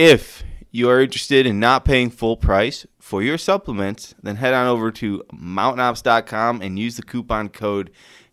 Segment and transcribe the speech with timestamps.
[0.00, 4.68] If you are interested in not paying full price for your supplements, then head on
[4.68, 7.90] over to mountainops.com and use the coupon code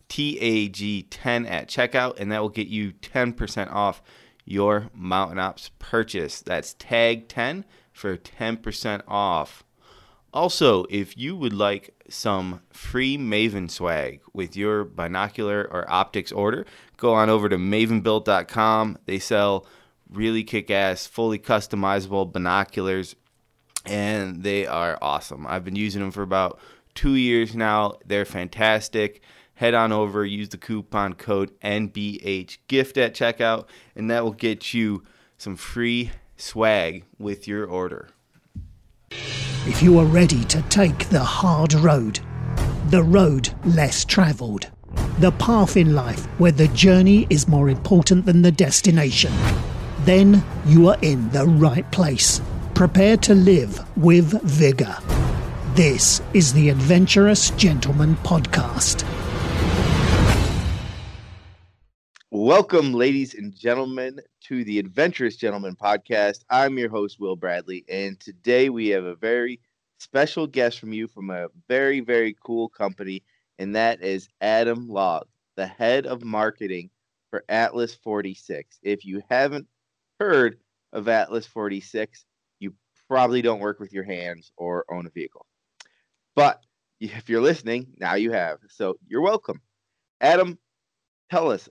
[0.08, 4.00] TAG10 at checkout, and that will get you 10% off
[4.44, 6.40] your Mountain Ops purchase.
[6.40, 9.64] That's tag 10 for 10% off.
[10.32, 16.64] Also, if you would like some free Maven swag with your binocular or optics order,
[16.96, 18.98] go on over to mavenbuilt.com.
[19.06, 19.66] They sell
[20.10, 23.16] really kick ass, fully customizable binoculars,
[23.84, 25.46] and they are awesome.
[25.46, 26.58] I've been using them for about
[26.94, 27.94] two years now.
[28.04, 29.22] They're fantastic.
[29.54, 35.02] Head on over, use the coupon code NBHGIFT at checkout, and that will get you
[35.38, 38.08] some free swag with your order.
[39.10, 42.20] If you are ready to take the hard road,
[42.88, 44.70] the road less travelled,
[45.18, 49.32] the path in life where the journey is more important than the destination,
[50.06, 52.40] then you are in the right place.
[52.74, 54.96] Prepare to live with vigour.
[55.74, 59.04] This is the Adventurous Gentleman Podcast.
[62.30, 66.44] Welcome, ladies and gentlemen, to the Adventurous Gentleman podcast.
[66.48, 69.58] I'm your host, Will Bradley, and today we have a very
[69.98, 73.24] special guest from you from a very, very cool company,
[73.58, 75.24] and that is Adam Laug,
[75.56, 76.90] the head of marketing
[77.30, 78.78] for Atlas 46.
[78.82, 79.66] If you haven't
[80.18, 80.58] heard
[80.92, 82.24] of Atlas 46,
[82.60, 82.74] you
[83.08, 85.46] probably don't work with your hands or own a vehicle.
[86.34, 86.62] But
[87.00, 88.58] if you're listening, now you have.
[88.68, 89.60] So you're welcome.
[90.20, 90.58] Adam,
[91.30, 91.68] tell us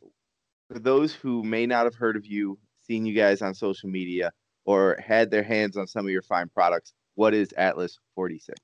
[0.70, 4.32] for those who may not have heard of you, seen you guys on social media,
[4.66, 8.60] or had their hands on some of your fine products, what is Atlas 46?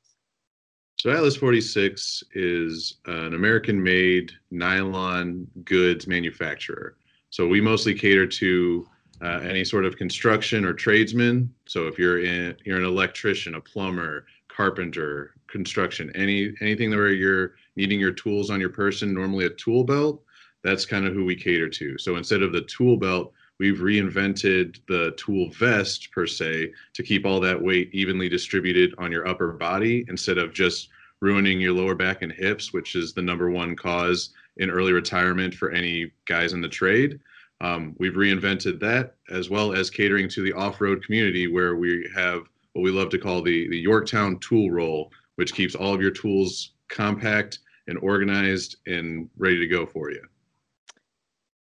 [1.00, 6.98] So, Atlas 46 is an American made nylon goods manufacturer.
[7.30, 8.86] So, we mostly cater to
[9.23, 11.53] uh, any sort of construction or tradesman.
[11.66, 17.55] So, if you're in, you're an electrician, a plumber, carpenter, construction, any anything where you're
[17.75, 20.23] needing your tools on your person, normally a tool belt,
[20.64, 21.98] that's kind of who we cater to.
[21.98, 27.26] So instead of the tool belt, we've reinvented the tool vest per se to keep
[27.26, 30.89] all that weight evenly distributed on your upper body instead of just
[31.20, 35.54] ruining your lower back and hips, which is the number one cause in early retirement
[35.54, 37.20] for any guys in the trade.
[37.61, 42.49] Um, we've reinvented that as well as catering to the off-road community where we have
[42.73, 46.11] what we love to call the, the Yorktown tool roll, which keeps all of your
[46.11, 50.22] tools compact and organized and ready to go for you.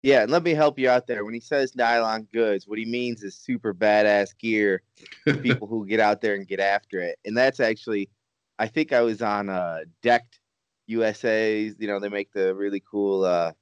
[0.03, 1.25] Yeah, and let me help you out there.
[1.25, 4.82] When he says nylon goods, what he means is super badass gear
[5.22, 7.19] for people who get out there and get after it.
[7.25, 8.11] And that's actually,
[8.59, 10.41] I think I was on uh, Decked
[10.88, 11.76] USA's.
[11.78, 13.53] You know, they make the really cool uh,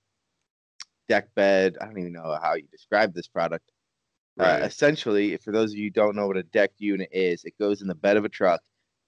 [1.08, 1.76] deck bed.
[1.80, 3.70] I don't even know how you describe this product.
[4.40, 4.62] Uh, right.
[4.62, 7.58] Uh, essentially, for those of you who don't know what a deck unit is, it
[7.58, 8.62] goes in the bed of a truck,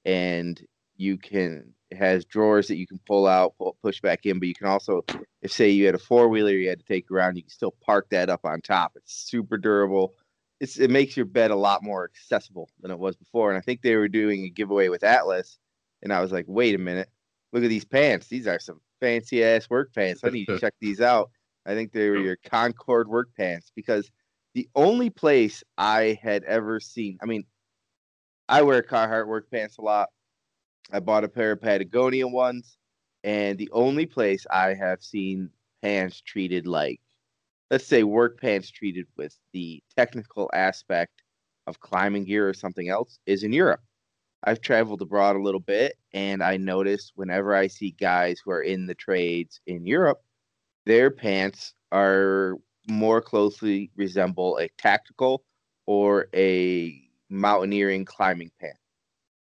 [0.05, 0.61] and
[0.97, 4.49] you can it has drawers that you can pull out, pull, push back in, but
[4.49, 5.05] you can also,
[5.43, 7.75] if say you had a four wheeler you had to take around, you can still
[7.85, 8.93] park that up on top.
[8.97, 10.15] It's super durable.
[10.61, 13.51] It's, it makes your bed a lot more accessible than it was before.
[13.51, 15.59] And I think they were doing a giveaway with Atlas,
[16.03, 17.09] and I was like, wait a minute,
[17.53, 18.27] look at these pants.
[18.27, 20.23] These are some fancy ass work pants.
[20.25, 21.31] I need to check these out.
[21.67, 24.11] I think they were your Concord work pants because
[24.55, 27.45] the only place I had ever seen, I mean,
[28.49, 30.11] I wear Carhartt work pants a lot.
[30.93, 32.77] I bought a pair of Patagonia ones,
[33.25, 35.51] and the only place I have seen
[35.83, 37.01] pants treated like,
[37.71, 41.23] let's say, work pants treated with the technical aspect
[41.67, 43.81] of climbing gear or something else is in Europe.
[44.45, 48.63] I've traveled abroad a little bit, and I notice whenever I see guys who are
[48.63, 50.23] in the trades in Europe,
[50.87, 52.59] their pants are
[52.89, 55.45] more closely resemble a tactical
[55.87, 57.01] or a
[57.31, 58.77] mountaineering climbing pant.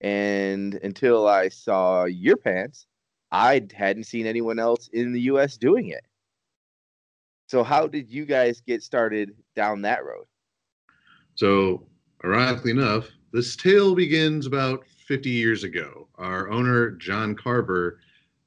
[0.00, 2.86] And until I saw your pants,
[3.30, 6.04] I hadn't seen anyone else in the US doing it.
[7.46, 10.24] So, how did you guys get started down that road?
[11.34, 11.86] So,
[12.24, 16.08] ironically enough, this tale begins about 50 years ago.
[16.16, 17.98] Our owner, John Carver,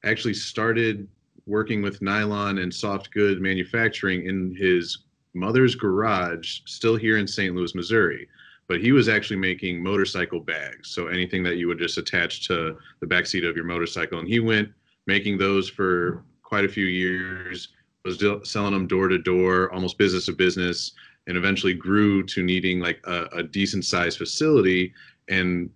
[0.03, 1.07] actually started
[1.45, 7.55] working with nylon and soft good manufacturing in his mother's garage, still here in St.
[7.55, 8.27] Louis, Missouri
[8.67, 10.89] but he was actually making motorcycle bags.
[10.89, 14.19] So anything that you would just attach to the back seat of your motorcycle.
[14.19, 14.69] And he went
[15.05, 17.69] making those for quite a few years,
[18.03, 20.91] was selling them door to door, almost business to business,
[21.27, 24.93] and eventually grew to needing like a, a decent sized facility.
[25.29, 25.69] And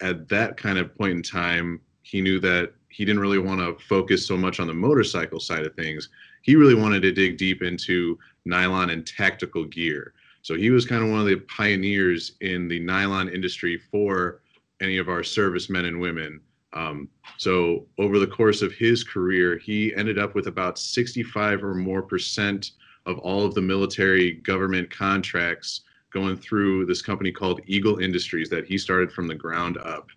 [0.00, 1.80] at that kind of point in time,
[2.10, 5.64] he knew that he didn't really want to focus so much on the motorcycle side
[5.64, 6.08] of things.
[6.42, 10.12] He really wanted to dig deep into nylon and tactical gear.
[10.42, 14.40] So he was kind of one of the pioneers in the nylon industry for
[14.80, 16.40] any of our servicemen and women.
[16.72, 21.74] Um, so over the course of his career, he ended up with about 65 or
[21.74, 22.72] more percent
[23.06, 28.66] of all of the military government contracts going through this company called Eagle Industries that
[28.66, 30.08] he started from the ground up.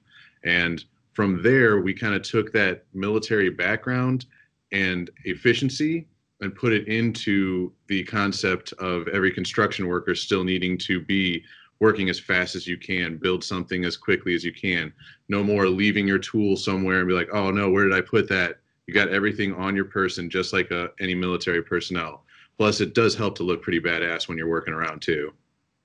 [0.44, 4.25] And from there, we kind of took that military background
[4.71, 6.07] and efficiency
[6.42, 11.44] and put it into the concept of every construction worker still needing to be
[11.80, 14.92] working as fast as you can, build something as quickly as you can.
[15.30, 18.27] No more leaving your tool somewhere and be like, oh no, where did I put
[18.30, 18.59] that?
[18.88, 22.25] You got everything on your person, just like uh, any military personnel.
[22.57, 25.33] Plus, it does help to look pretty badass when you're working around too.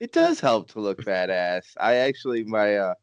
[0.00, 1.64] It does help to look badass.
[1.78, 2.94] I actually, my uh,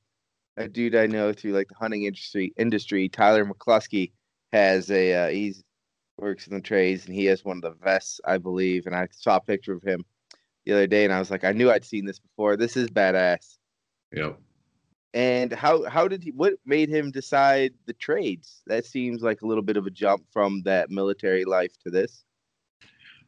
[0.57, 4.11] a dude I know through like the hunting industry, industry Tyler McCluskey
[4.51, 5.63] has a uh, he's
[6.17, 8.85] works in the trades and he has one of the vests, I believe.
[8.85, 10.05] And I saw a picture of him
[10.65, 12.55] the other day and I was like, I knew I'd seen this before.
[12.57, 13.57] This is badass.
[14.13, 14.39] Yep.
[15.13, 18.61] And how how did he what made him decide the trades?
[18.67, 22.23] That seems like a little bit of a jump from that military life to this.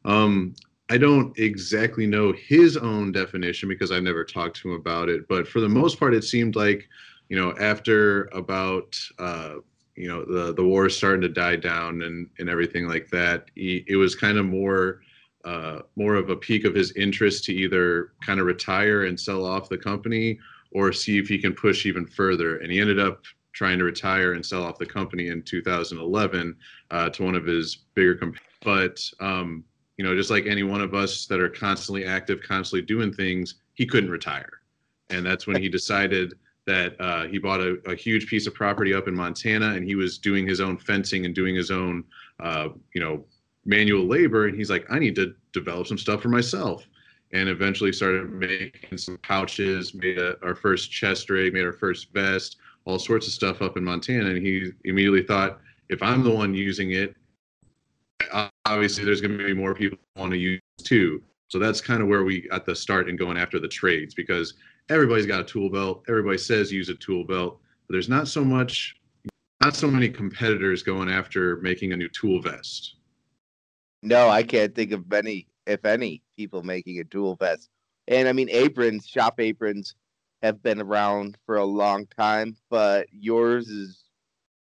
[0.05, 0.55] Um
[0.89, 5.27] I don't exactly know his own definition because I never talked to him about it,
[5.27, 6.87] but for the most part it seemed like,
[7.29, 9.55] you know, after about uh
[9.95, 13.49] you know the the war is starting to die down and and everything like that
[13.55, 15.01] he, it was kind of more
[15.43, 19.45] uh, more of a peak of his interest to either kind of retire and sell
[19.45, 20.37] off the company
[20.73, 22.57] or see if he can push even further.
[22.57, 26.53] And he ended up trying to retire and sell off the company in 2011
[26.91, 29.63] uh, to one of his bigger companies but um,
[29.97, 33.55] you know just like any one of us that are constantly active constantly doing things
[33.73, 34.61] he couldn't retire.
[35.09, 36.33] And that's when he decided
[36.67, 39.95] that uh, he bought a, a, huge piece of property up in Montana and he
[39.95, 42.03] was doing his own fencing and doing his own,
[42.41, 43.23] uh, you know,
[43.65, 44.47] manual labor.
[44.47, 46.85] And he's like, I need to develop some stuff for myself.
[47.31, 52.11] And eventually started making some pouches, made a, our first chest rig, made our first
[52.13, 54.29] vest, all sorts of stuff up in Montana.
[54.29, 55.59] And he immediately thought,
[55.89, 57.15] if I'm the one using it,
[58.65, 61.23] obviously there's going to be more people want to use too.
[61.47, 64.55] So that's kind of where we got the start in going after the trades because
[64.89, 66.03] everybody's got a tool belt.
[66.07, 68.95] Everybody says use a tool belt, but there's not so much,
[69.61, 72.95] not so many competitors going after making a new tool vest.
[74.03, 77.69] No, I can't think of any, if any, people making a tool vest.
[78.07, 79.95] And I mean, aprons, shop aprons
[80.41, 84.03] have been around for a long time, but yours is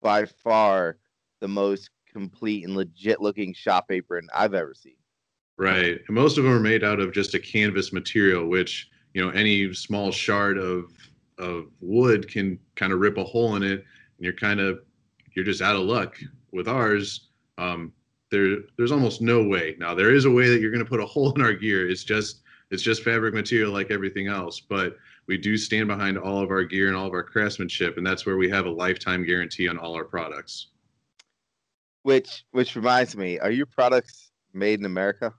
[0.01, 0.97] by far
[1.39, 4.95] the most complete and legit looking shop apron I've ever seen.
[5.57, 5.99] Right.
[6.07, 9.31] And most of them are made out of just a canvas material, which you know
[9.31, 10.91] any small shard of
[11.37, 14.79] of wood can kind of rip a hole in it and you're kind of
[15.35, 16.17] you're just out of luck
[16.51, 17.29] with ours.
[17.57, 17.93] Um,
[18.29, 19.75] there there's almost no way.
[19.79, 21.89] Now there is a way that you're going to put a hole in our gear.
[21.89, 24.95] It's just it's just fabric material like everything else but
[25.27, 28.25] we do stand behind all of our gear and all of our craftsmanship and that's
[28.25, 30.67] where we have a lifetime guarantee on all our products.
[32.03, 35.33] Which which reminds me are your products made in america?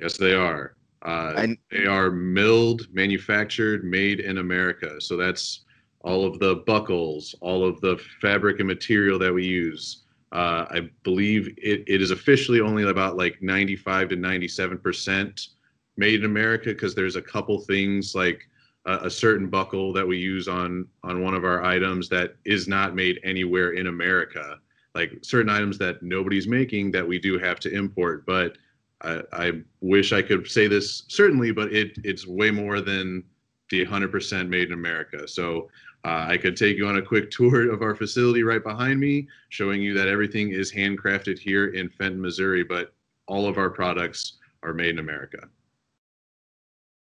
[0.00, 5.00] Yes they are uh, and they are milled, manufactured, made in America.
[5.00, 5.64] So that's
[6.00, 10.04] all of the buckles, all of the fabric and material that we use.
[10.32, 15.48] Uh, I believe it, it is officially only about like 95 to 97 percent
[15.96, 18.48] made in America because there's a couple things like
[18.86, 22.66] a, a, certain buckle that we use on on one of our items that is
[22.66, 24.58] not made anywhere in America.
[24.94, 28.56] Like certain items that nobody's making that we do have to import, but
[29.02, 33.24] I, I wish I could say this certainly, but it it's way more than
[33.70, 35.26] the 100% made in America.
[35.26, 35.70] So
[36.04, 39.28] uh, I could take you on a quick tour of our facility right behind me,
[39.48, 42.92] showing you that everything is handcrafted here in Fenton, Missouri, but
[43.26, 45.48] all of our products are made in America.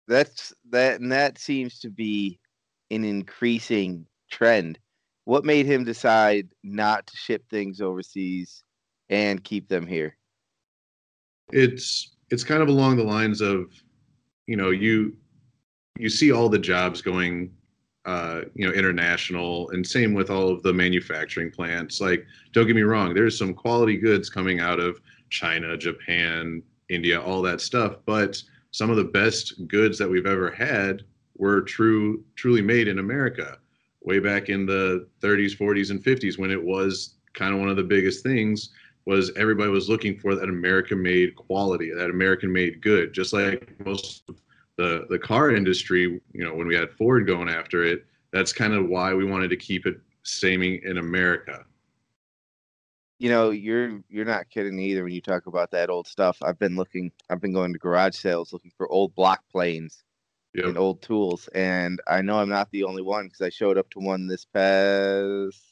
[0.09, 2.41] That's that, and that seems to be
[2.91, 4.79] an increasing trend.
[5.25, 8.65] What made him decide not to ship things overseas
[9.11, 10.17] and keep them here?
[11.53, 13.73] It's it's kind of along the lines of
[14.47, 15.17] you know you
[15.99, 17.51] you see all the jobs going
[18.05, 22.01] uh, you know international and same with all of the manufacturing plants.
[22.01, 25.01] Like don't get me wrong there's some quality goods coming out of
[25.31, 30.51] china japan india all that stuff but some of the best goods that we've ever
[30.51, 31.03] had
[31.37, 33.59] were true truly made in america
[34.01, 37.77] way back in the 30s 40s and 50s when it was kind of one of
[37.77, 38.71] the biggest things
[39.09, 43.75] was everybody was looking for that American made quality, that American made good, just like
[43.87, 44.37] most of
[44.77, 48.75] the the car industry, you know, when we had Ford going after it, that's kind
[48.75, 51.65] of why we wanted to keep it staying in America.
[53.19, 56.39] you know, you're you're not kidding either when you talk about that old stuff.
[56.43, 60.05] I've been looking, I've been going to garage sales looking for old block planes
[60.55, 60.65] Yep.
[60.67, 63.91] and old tools, and I know I'm not the only one because I showed up
[63.93, 65.63] to one this past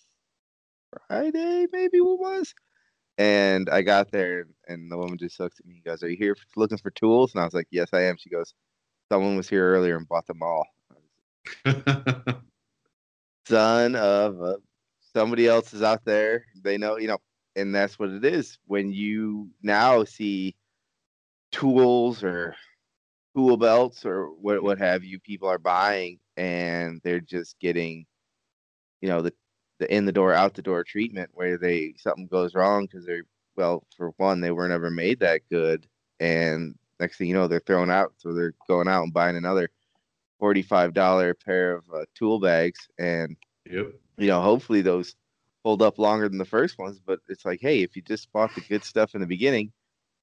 [1.09, 2.55] Friday, maybe it was,
[3.19, 6.17] and I got there and the woman just looked at me and goes, "Are you
[6.17, 8.55] here looking for tools?" And I was like, "Yes, I am." She goes,
[9.11, 10.67] "Someone was here earlier and bought them all."
[13.47, 14.57] son of a
[15.15, 16.45] somebody else is out there.
[16.63, 17.19] They know, you know,
[17.55, 18.59] and that's what it is.
[18.67, 20.57] When you now see
[21.53, 22.55] tools or
[23.35, 28.05] tool belts or what what have you, people are buying and they're just getting,
[29.01, 29.33] you know, the
[29.79, 33.25] the in the door, out the door treatment where they something goes wrong because they're
[33.57, 35.87] well, for one, they were never made that good,
[36.21, 39.71] and next thing you know, they're thrown out, so they're going out and buying another
[40.39, 43.37] forty-five dollar pair of uh, tool bags, and
[43.71, 43.93] yep.
[44.19, 45.15] you know, hopefully those
[45.65, 47.01] hold up longer than the first ones.
[47.05, 49.73] But it's like, hey, if you just bought the good stuff in the beginning,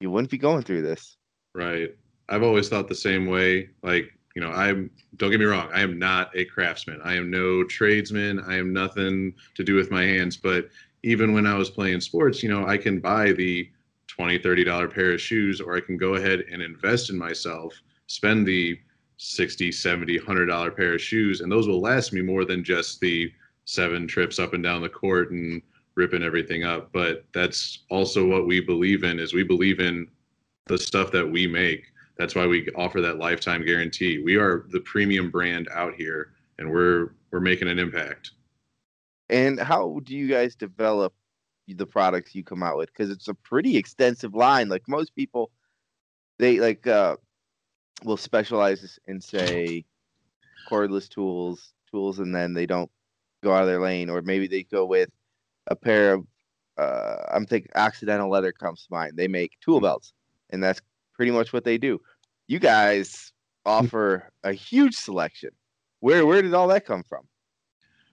[0.00, 1.16] you wouldn't be going through this.
[1.54, 1.94] Right.
[2.28, 3.68] I've always thought the same way.
[3.82, 7.00] Like, you know, I'm don't get me wrong, I am not a craftsman.
[7.04, 8.40] I am no tradesman.
[8.40, 10.36] I am nothing to do with my hands.
[10.36, 10.68] But
[11.02, 13.70] even when I was playing sports, you know, I can buy the
[14.08, 17.74] 20 30 dollar pair of shoes or i can go ahead and invest in myself
[18.06, 18.78] spend the
[19.16, 23.00] 60 70 100 dollar pair of shoes and those will last me more than just
[23.00, 23.30] the
[23.64, 25.62] seven trips up and down the court and
[25.94, 30.06] ripping everything up but that's also what we believe in is we believe in
[30.66, 31.84] the stuff that we make
[32.16, 36.70] that's why we offer that lifetime guarantee we are the premium brand out here and
[36.70, 38.32] we're we're making an impact
[39.28, 41.14] And how do you guys develop
[41.68, 42.88] the products you come out with?
[42.92, 44.68] Because it's a pretty extensive line.
[44.68, 45.50] Like most people,
[46.38, 47.16] they like uh,
[48.04, 49.84] will specialize in say
[50.70, 52.90] cordless tools, tools, and then they don't
[53.42, 55.10] go out of their lane, or maybe they go with
[55.68, 56.26] a pair of.
[56.76, 59.16] Uh, I'm thinking Occidental Leather comes to mind.
[59.16, 60.12] They make tool belts,
[60.50, 60.80] and that's
[61.14, 62.00] pretty much what they do.
[62.46, 63.32] You guys
[63.64, 65.50] offer a huge selection.
[66.00, 67.26] Where where did all that come from?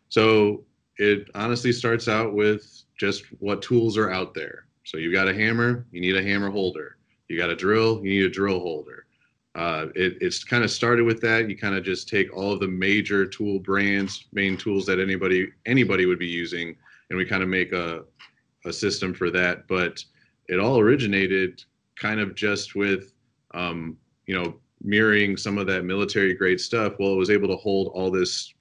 [0.09, 0.63] So
[0.97, 4.65] it honestly starts out with just what tools are out there.
[4.83, 6.97] So you've got a hammer, you need a hammer holder.
[7.27, 9.05] You got a drill, you need a drill holder.
[9.55, 11.49] Uh, it, it's kind of started with that.
[11.49, 15.49] You kind of just take all of the major tool brands, main tools that anybody
[15.65, 16.75] anybody would be using,
[17.09, 18.03] and we kind of make a
[18.65, 19.67] a system for that.
[19.67, 20.03] But
[20.47, 21.63] it all originated
[22.01, 23.13] kind of just with
[23.53, 26.93] um, you know mirroring some of that military grade stuff.
[26.99, 28.53] Well, it was able to hold all this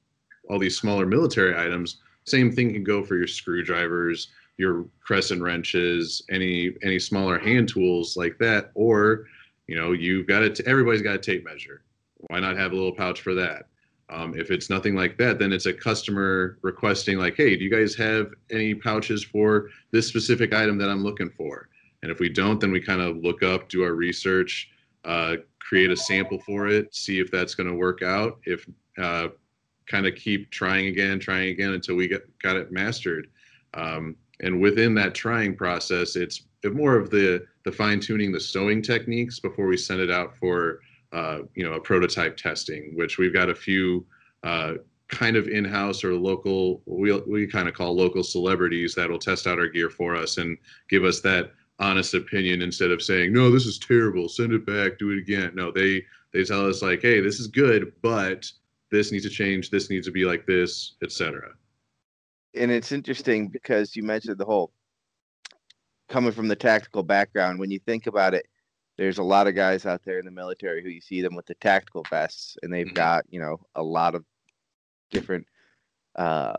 [0.49, 2.01] all these smaller military items.
[2.25, 4.29] Same thing can go for your screwdrivers,
[4.59, 8.71] your crescent wrenches, any any smaller hand tools like that.
[8.75, 9.27] Or,
[9.67, 10.61] you know, you've got it.
[10.61, 11.83] Everybody's got a tape measure.
[12.29, 13.67] Why not have a little pouch for that?
[14.11, 17.71] Um, if it's nothing like that, then it's a customer requesting like, hey, do you
[17.71, 21.69] guys have any pouches for this specific item that I'm looking for?
[22.03, 24.71] And if we don't, then we kind of look up, do our research,
[25.05, 28.39] uh, create a sample for it, see if that's going to work out.
[28.45, 28.67] If
[28.99, 29.29] uh,
[29.87, 33.29] kind of keep trying again, trying again until we get got it mastered.
[33.75, 38.83] Um, and within that trying process, it's more of the the fine tuning the sewing
[38.83, 40.81] techniques before we send it out for
[41.13, 44.07] uh, you know a prototype testing, which we've got a few
[44.43, 44.75] uh,
[45.09, 49.59] kind of in-house or local we we kind of call local celebrities that'll test out
[49.59, 50.57] our gear for us and
[50.89, 54.29] give us that honest opinion instead of saying no this is terrible.
[54.29, 54.99] Send it back.
[54.99, 55.53] Do it again.
[55.55, 58.51] No they they tell us like hey this is good but
[58.91, 59.71] this needs to change.
[59.71, 61.51] This needs to be like this etc
[62.55, 64.73] and it's interesting because you mentioned the whole
[66.09, 68.47] coming from the tactical background when you think about it
[68.99, 71.47] there's a lot of guys out there in the military who you see them with
[71.47, 72.95] the tactical vests and they've Mhm.
[72.95, 74.25] got you know a lot of
[75.11, 75.47] different
[76.17, 76.53] uh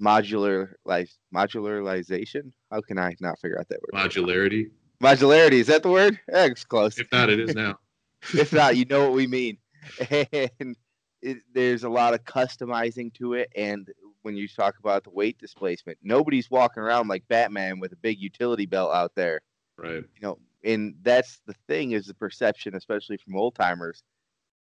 [0.00, 4.70] modular like modularization how can i not figure out that word modularity
[5.02, 7.78] modularity is that the word yeah, it's close if not it is now
[8.34, 9.58] if not, you know what we mean.
[10.10, 10.76] And
[11.20, 13.50] it, there's a lot of customizing to it.
[13.56, 13.88] And
[14.22, 18.18] when you talk about the weight displacement, nobody's walking around like Batman with a big
[18.20, 19.40] utility belt out there.
[19.78, 24.02] right You know, and that's the thing is the perception, especially from old timers.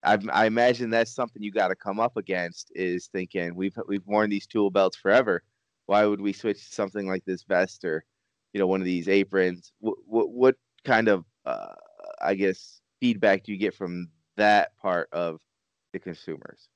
[0.03, 4.05] I, I imagine that's something you got to come up against is thinking we've we've
[4.05, 5.43] worn these tool belts forever.
[5.85, 8.03] Why would we switch to something like this vest or,
[8.53, 9.73] you know, one of these aprons?
[9.79, 10.55] What what, what
[10.85, 11.73] kind of uh,
[12.21, 15.39] I guess feedback do you get from that part of
[15.93, 16.69] the consumers?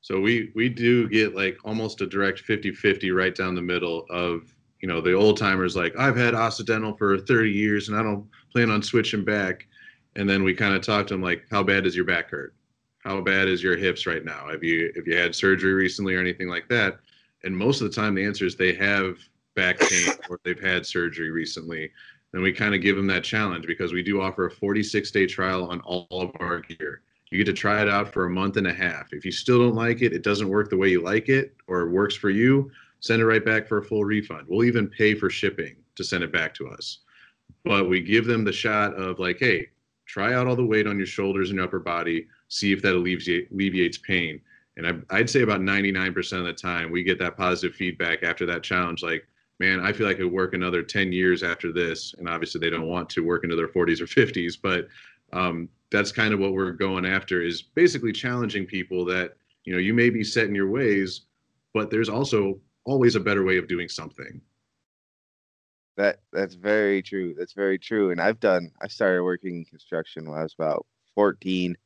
[0.00, 4.52] So we we do get like almost a direct 50-50 right down the middle of
[4.80, 8.28] you know the old timers like I've had Occidental for 30 years and I don't
[8.50, 9.68] plan on switching back.
[10.16, 12.54] And then we kind of talk to them like, how bad does your back hurt?
[13.02, 14.48] How bad is your hips right now?
[14.48, 16.98] Have you have you had surgery recently or anything like that?
[17.44, 19.18] And most of the time the answer is they have
[19.54, 21.90] back pain or they've had surgery recently,
[22.32, 25.26] then we kind of give them that challenge because we do offer a 46 day
[25.26, 27.02] trial on all of our gear.
[27.30, 29.12] You get to try it out for a month and a half.
[29.12, 31.80] If you still don't like it, it doesn't work the way you like it, or
[31.80, 34.46] it works for you, send it right back for a full refund.
[34.48, 36.98] We'll even pay for shipping to send it back to us.
[37.64, 39.68] But we give them the shot of like, hey,
[40.04, 43.50] try out all the weight on your shoulders and upper body, see if that alleviate,
[43.50, 44.38] alleviates pain.
[44.76, 48.44] And I, would say about 99% of the time, we get that positive feedback after
[48.44, 49.02] that challenge.
[49.02, 49.26] Like,
[49.58, 52.14] man, I feel like I could work another 10 years after this.
[52.18, 54.86] And obviously, they don't want to work into their 40s or 50s, but
[55.32, 59.32] um, that's kind of what we're going after is basically challenging people that,
[59.64, 61.22] you know, you may be set in your ways,
[61.72, 64.42] but there's also always a better way of doing something.
[65.96, 67.34] That that's very true.
[67.38, 68.10] That's very true.
[68.10, 71.76] And I've done I started working in construction when I was about 14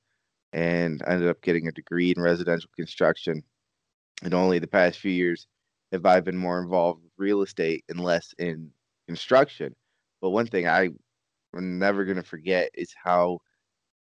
[0.52, 3.42] and I ended up getting a degree in residential construction.
[4.22, 5.46] And only the past few years
[5.92, 8.70] have I been more involved with real estate and less in
[9.06, 9.74] construction.
[10.20, 10.88] But one thing I
[11.54, 13.40] am never going to forget is how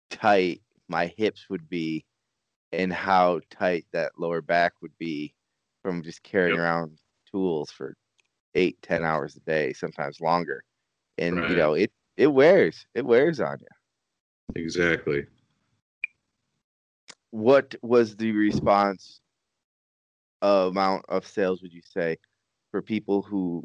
[0.09, 2.05] tight my hips would be
[2.73, 5.33] and how tight that lower back would be
[5.81, 6.63] from just carrying yep.
[6.63, 6.97] around
[7.31, 7.95] tools for
[8.55, 10.63] eight, ten hours a day, sometimes longer.
[11.17, 11.49] And right.
[11.49, 12.85] you know, it it wears.
[12.93, 14.61] It wears on you.
[14.61, 15.25] Exactly
[17.31, 19.21] what was the response
[20.41, 22.17] amount of sales would you say
[22.71, 23.63] for people who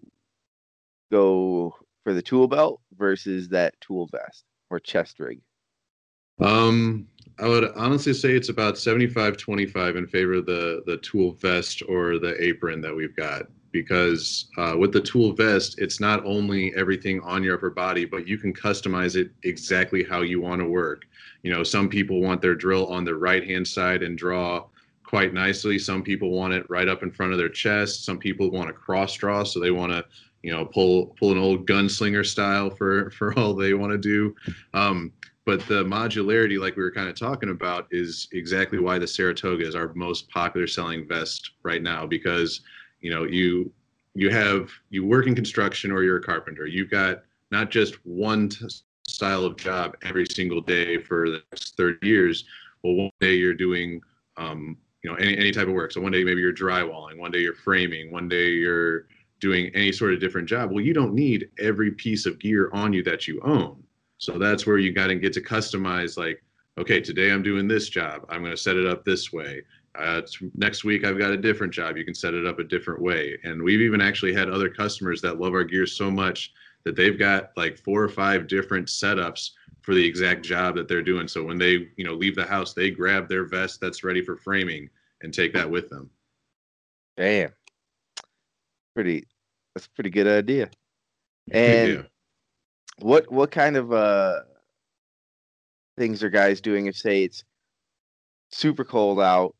[1.10, 5.40] go for the tool belt versus that tool vest or chest rig?
[6.40, 7.08] Um,
[7.38, 11.82] I would honestly say it's about 75 25 in favor of the the tool vest
[11.88, 13.46] or the apron that we've got
[13.82, 18.26] because uh, with the tool vest it's not only everything on your upper body but
[18.26, 21.02] you can customize it exactly how you want to work.
[21.42, 24.64] You know some people want their drill on the right hand side and draw
[25.04, 25.78] quite nicely.
[25.78, 28.06] Some people want it right up in front of their chest.
[28.06, 30.02] Some people want a cross draw so they want to
[30.42, 34.34] you know pull pull an old gunslinger style for for all they want to do.
[34.72, 35.12] Um,
[35.44, 39.66] but the modularity like we were kind of talking about is exactly why the saratoga
[39.66, 42.62] is our most popular selling vest right now because
[43.00, 43.72] you know you
[44.14, 48.48] you have you work in construction or you're a carpenter you've got not just one
[48.48, 48.66] t-
[49.06, 52.44] style of job every single day for the next 30 years.
[52.82, 54.00] Well, one day you're doing,
[54.36, 55.92] um, you know, any, any type of work.
[55.92, 59.06] So one day maybe you're drywalling, one day you're framing, one day you're
[59.40, 60.70] doing any sort of different job.
[60.70, 63.82] Well, you don't need every piece of gear on you that you own.
[64.18, 66.42] So that's where you got to get to customize like,
[66.78, 68.26] okay, today I'm doing this job.
[68.28, 69.62] I'm going to set it up this way.
[69.98, 70.22] Uh,
[70.54, 71.96] next week I've got a different job.
[71.96, 73.38] You can set it up a different way.
[73.44, 76.52] And we've even actually had other customers that love our gear so much
[76.84, 79.50] that they've got like four or five different setups
[79.82, 81.28] for the exact job that they're doing.
[81.28, 84.36] So when they, you know, leave the house, they grab their vest that's ready for
[84.36, 84.88] framing
[85.22, 86.10] and take that with them.
[87.16, 87.52] Damn.
[88.94, 89.26] Pretty
[89.74, 90.70] that's a pretty good idea.
[91.52, 92.02] And yeah.
[92.98, 94.40] what what kind of uh
[95.96, 97.44] things are guys doing if say it's
[98.50, 99.54] super cold out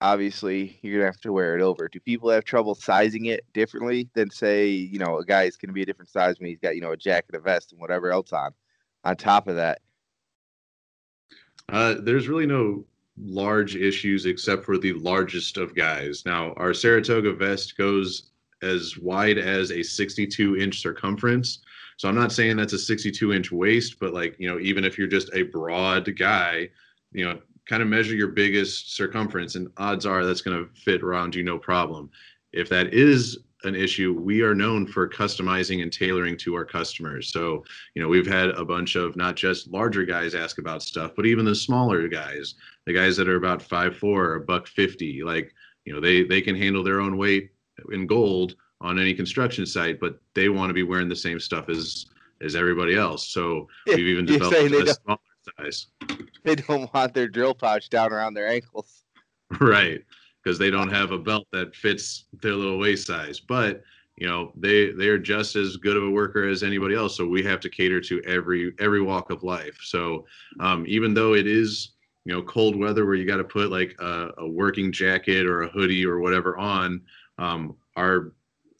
[0.00, 1.88] obviously you're gonna have to wear it over.
[1.88, 5.72] Do people have trouble sizing it differently than say, you know, a guy is gonna
[5.72, 8.10] be a different size when he's got, you know, a jacket, a vest, and whatever
[8.10, 8.52] else on
[9.04, 9.80] on top of that?
[11.68, 12.84] Uh, there's really no
[13.18, 16.24] large issues except for the largest of guys.
[16.26, 18.30] Now, our Saratoga vest goes
[18.62, 21.60] as wide as a 62 inch circumference.
[21.96, 24.98] So I'm not saying that's a 62 inch waist, but like, you know, even if
[24.98, 26.68] you're just a broad guy,
[27.12, 31.02] you know, kind of measure your biggest circumference, and odds are that's going to fit
[31.02, 32.10] around you no problem.
[32.52, 37.32] If that is an issue, we are known for customizing and tailoring to our customers.
[37.32, 41.12] So, you know, we've had a bunch of not just larger guys ask about stuff,
[41.16, 45.22] but even the smaller guys, the guys that are about five four or buck fifty,
[45.22, 45.52] like,
[45.84, 47.50] you know, they they can handle their own weight
[47.92, 51.68] in gold on any construction site, but they want to be wearing the same stuff
[51.68, 52.06] as
[52.42, 53.28] as everybody else.
[53.28, 55.18] So we've even developed a smaller
[55.58, 55.86] size.
[56.42, 59.02] They don't want their drill pouch down around their ankles.
[59.60, 60.02] Right,
[60.42, 63.38] because they don't have a belt that fits their little waist size.
[63.38, 63.84] But
[64.16, 67.16] you know, they they are just as good of a worker as anybody else.
[67.16, 69.78] So we have to cater to every every walk of life.
[69.82, 70.26] So
[70.58, 71.92] um, even though it is
[72.24, 75.62] you know cold weather where you got to put like a, a, working jacket or
[75.62, 77.02] a hoodie or whatever on,
[77.38, 78.32] um, our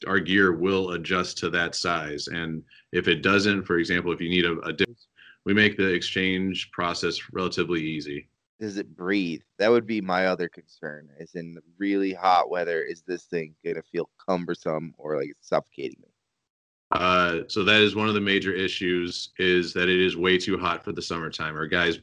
[0.05, 2.27] our gear will adjust to that size.
[2.27, 4.73] And if it doesn't, for example, if you need a, a
[5.47, 8.27] we make the exchange process relatively easy.
[8.59, 9.39] Does it breathe?
[9.59, 11.07] That would be my other concern.
[11.21, 16.01] Is in really hot weather, is this thing gonna feel cumbersome or like it's suffocating
[16.01, 16.09] me?
[16.91, 20.57] Uh, so that is one of the major issues is that it is way too
[20.57, 21.99] hot for the summertime or guys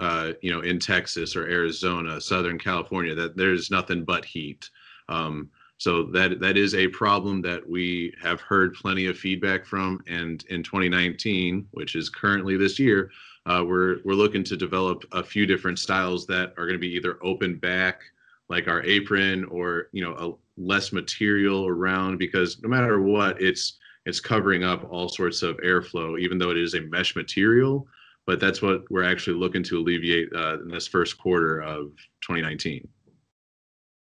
[0.00, 4.70] uh, you know in texas or arizona southern california that there's nothing but heat
[5.08, 10.02] um, So that that is a problem that we have heard plenty of feedback from.
[10.08, 13.12] And in 2019, which is currently this year,
[13.46, 16.94] uh, we're we're looking to develop a few different styles that are going to be
[16.94, 18.00] either open back,
[18.48, 22.18] like our apron, or you know, a less material around.
[22.18, 26.58] Because no matter what, it's it's covering up all sorts of airflow, even though it
[26.58, 27.86] is a mesh material.
[28.26, 32.86] But that's what we're actually looking to alleviate uh, in this first quarter of 2019.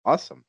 [0.05, 0.43] Awesome.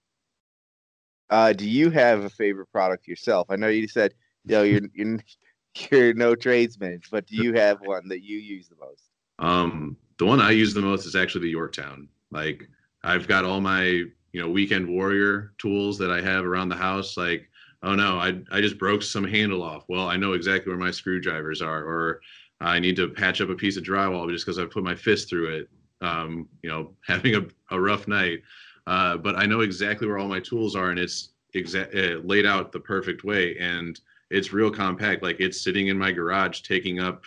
[1.30, 3.46] Uh, do you have a favorite product yourself?
[3.50, 5.18] I know you said you know you're you're,
[5.90, 9.10] you're no tradesman, but do you have one that you use the most?
[9.38, 12.08] Um, the one I use the most is actually the Yorktown.
[12.30, 12.68] Like
[13.02, 17.16] I've got all my you know weekend warrior tools that I have around the house.
[17.16, 17.48] Like
[17.82, 19.84] oh no, I I just broke some handle off.
[19.88, 22.20] Well, I know exactly where my screwdrivers are, or
[22.60, 25.28] I need to patch up a piece of drywall just because I put my fist
[25.28, 25.68] through it.
[26.00, 28.40] Um, you know, having a, a rough night.
[28.86, 32.72] Uh, but I know exactly where all my tools are, and it's uh, laid out
[32.72, 33.98] the perfect way, and
[34.30, 35.22] it's real compact.
[35.22, 37.24] Like it's sitting in my garage, taking up.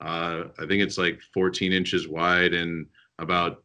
[0.00, 2.86] Uh, I think it's like 14 inches wide and
[3.18, 3.62] about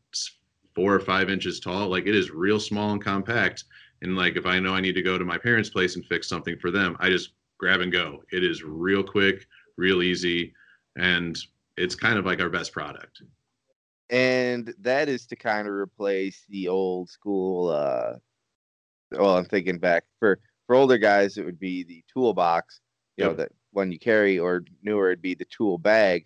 [0.75, 1.89] four or five inches tall.
[1.89, 3.65] Like it is real small and compact.
[4.01, 6.27] And like if I know I need to go to my parents' place and fix
[6.27, 8.23] something for them, I just grab and go.
[8.32, 9.45] It is real quick,
[9.77, 10.53] real easy,
[10.97, 11.38] and
[11.77, 13.21] it's kind of like our best product
[14.09, 18.13] and that is to kind of replace the old school uh
[19.11, 22.81] well i'm thinking back for for older guys it would be the toolbox
[23.17, 23.31] you yep.
[23.31, 26.25] know that one you carry or newer it'd be the tool bag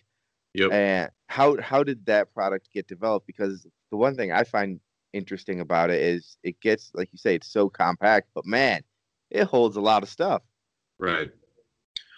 [0.54, 0.72] yep.
[0.72, 4.80] and how how did that product get developed because the one thing i find
[5.14, 8.82] interesting about it is it gets like you say it's so compact but man
[9.30, 10.42] it holds a lot of stuff
[11.00, 11.32] right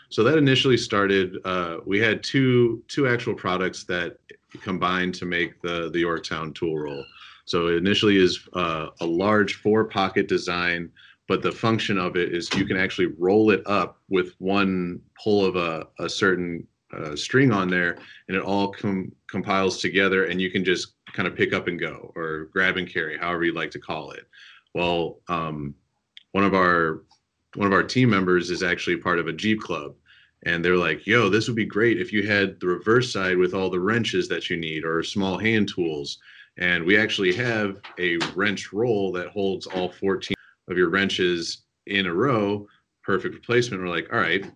[0.09, 4.17] so that initially started uh, we had two two actual products that
[4.61, 7.03] combined to make the the Yorktown tool roll.
[7.45, 10.91] So it initially is uh, a large four pocket design,
[11.27, 15.45] but the function of it is you can actually roll it up with one pull
[15.45, 20.41] of a, a certain uh, string on there, and it all com- compiles together, and
[20.41, 23.53] you can just kind of pick up and go or grab and carry, however you
[23.53, 24.27] like to call it.
[24.73, 25.73] Well, um,
[26.31, 27.03] one of our
[27.55, 29.95] one of our team members is actually part of a Jeep club,
[30.43, 33.53] and they're like, yo, this would be great if you had the reverse side with
[33.53, 36.19] all the wrenches that you need or small hand tools.
[36.57, 40.35] And we actually have a wrench roll that holds all 14
[40.69, 42.67] of your wrenches in a row,
[43.03, 43.81] perfect replacement.
[43.81, 44.49] We're like, all right,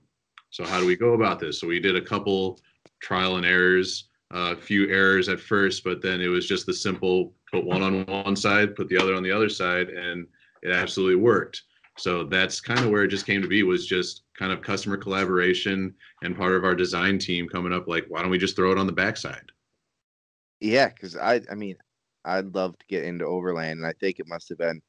[0.49, 1.59] so how do we go about this?
[1.59, 2.59] So we did a couple
[3.01, 6.73] trial and errors, a uh, few errors at first, but then it was just the
[6.73, 10.27] simple put one on one side, put the other on the other side, and
[10.61, 11.63] it absolutely worked.
[11.97, 14.97] So that's kind of where it just came to be was just kind of customer
[14.97, 18.71] collaboration and part of our design team coming up like, why don't we just throw
[18.71, 19.51] it on the backside?
[20.59, 21.75] Yeah, because I I mean,
[22.25, 24.81] I'd love to get into Overland, and I think it must have been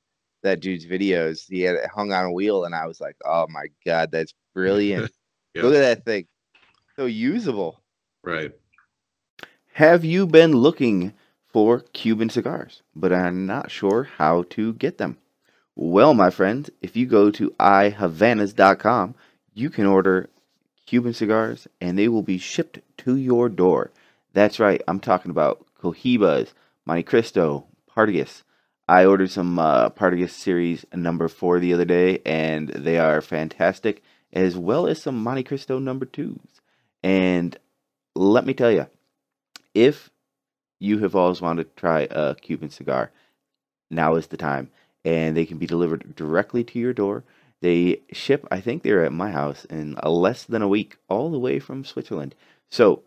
[0.43, 1.47] that dude's videos.
[1.49, 4.35] He had it hung on a wheel, and I was like, oh my god, that's
[4.55, 5.11] brilliant!
[5.55, 5.65] yep.
[5.65, 6.27] Look at that thing,
[6.97, 7.83] so usable.
[8.23, 8.53] Right.
[9.73, 11.13] Have you been looking
[11.49, 15.19] for Cuban cigars, but are not sure how to get them?
[15.77, 19.17] Well, my friend, if you go to ihavanas.com,
[19.55, 20.31] you can order
[20.87, 23.91] Cuban cigars and they will be shipped to your door.
[24.33, 26.53] That's right, I'm talking about Cohibas,
[26.89, 28.43] Montecristo, Partagas.
[28.89, 34.01] I ordered some uh, Partagas Series number 4 the other day and they are fantastic,
[34.33, 36.39] as well as some Montecristo number 2s.
[37.03, 37.59] And
[38.15, 38.87] let me tell you,
[39.75, 40.11] if
[40.79, 43.11] you have always wanted to try a Cuban cigar,
[43.91, 44.71] now is the time
[45.05, 47.25] and they can be delivered directly to your door.
[47.61, 51.39] They ship, I think they're at my house in less than a week, all the
[51.39, 52.35] way from Switzerland.
[52.71, 53.03] So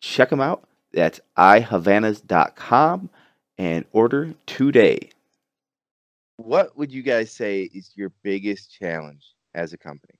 [0.00, 0.66] check them out.
[0.92, 3.10] That's ihavanas.com
[3.58, 5.10] and order today.
[6.36, 10.14] What would you guys say is your biggest challenge as a company?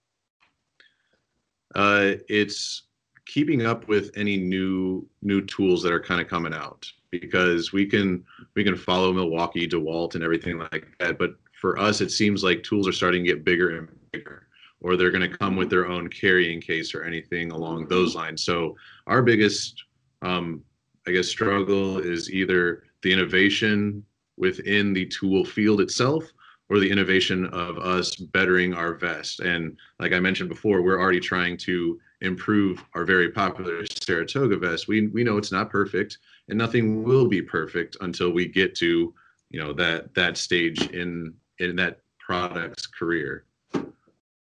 [1.74, 2.82] Uh, it's
[3.24, 7.86] keeping up with any new new tools that are kind of coming out because we
[7.86, 11.18] can we can follow Milwaukee, DeWalt, and everything like that.
[11.18, 14.46] But for us, it seems like tools are starting to get bigger and bigger,
[14.80, 18.44] or they're going to come with their own carrying case or anything along those lines.
[18.44, 19.84] So our biggest,
[20.22, 20.62] um,
[21.06, 24.04] I guess, struggle is either the innovation
[24.36, 26.24] within the tool field itself
[26.70, 29.40] or the innovation of us bettering our vest.
[29.40, 34.88] And like I mentioned before, we're already trying to improve our very popular Saratoga vest.
[34.88, 39.14] We we know it's not perfect, and nothing will be perfect until we get to
[39.50, 43.44] you know that that stage in in that product's career.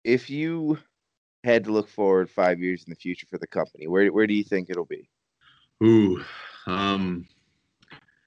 [0.04, 0.78] If you
[1.44, 4.34] had to look forward five years in the future for the company, where where do
[4.34, 5.08] you think it'll be?
[5.82, 6.22] Ooh,
[6.66, 7.26] um,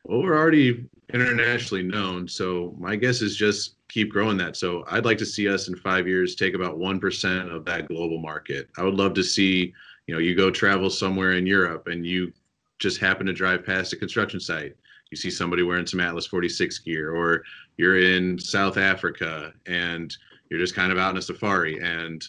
[0.07, 4.55] Well, we're already internationally known, so my guess is just keep growing that.
[4.55, 7.87] So I'd like to see us in five years take about one percent of that
[7.87, 8.69] global market.
[8.77, 9.73] I would love to see,
[10.05, 12.31] you know, you go travel somewhere in Europe and you
[12.77, 14.75] just happen to drive past a construction site.
[15.09, 17.43] You see somebody wearing some Atlas 46 gear, or
[17.77, 20.15] you're in South Africa and
[20.51, 22.23] you're just kind of out in a safari and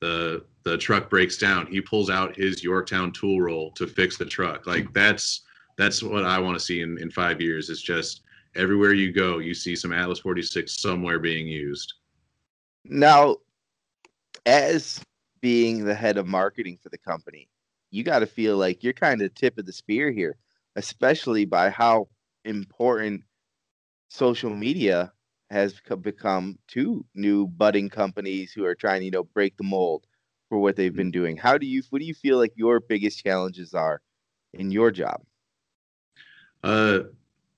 [0.00, 1.66] the the truck breaks down.
[1.66, 4.68] He pulls out his Yorktown tool roll to fix the truck.
[4.68, 5.42] Like that's
[5.78, 7.70] that's what I want to see in, in five years.
[7.70, 8.22] It's just
[8.56, 11.94] everywhere you go, you see some Atlas 46 somewhere being used.
[12.84, 13.36] Now,
[14.44, 15.00] as
[15.40, 17.48] being the head of marketing for the company,
[17.90, 20.36] you got to feel like you're kind of tip of the spear here,
[20.76, 22.08] especially by how
[22.44, 23.22] important
[24.08, 25.12] social media
[25.50, 30.06] has become to new budding companies who are trying to you know break the mold
[30.48, 31.36] for what they've been doing.
[31.36, 34.02] How do you what do you feel like your biggest challenges are
[34.52, 35.22] in your job?
[36.62, 37.00] Uh,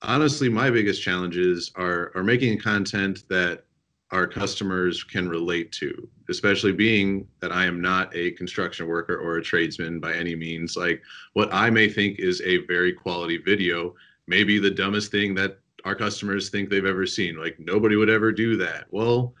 [0.01, 3.65] honestly, my biggest challenges are are making content that
[4.11, 9.37] our customers can relate to, especially being that I am not a construction worker or
[9.37, 10.75] a tradesman by any means.
[10.75, 11.01] Like
[11.33, 13.95] what I may think is a very quality video
[14.27, 17.37] may be the dumbest thing that our customers think they've ever seen.
[17.37, 18.85] Like nobody would ever do that.
[18.91, 19.33] Well,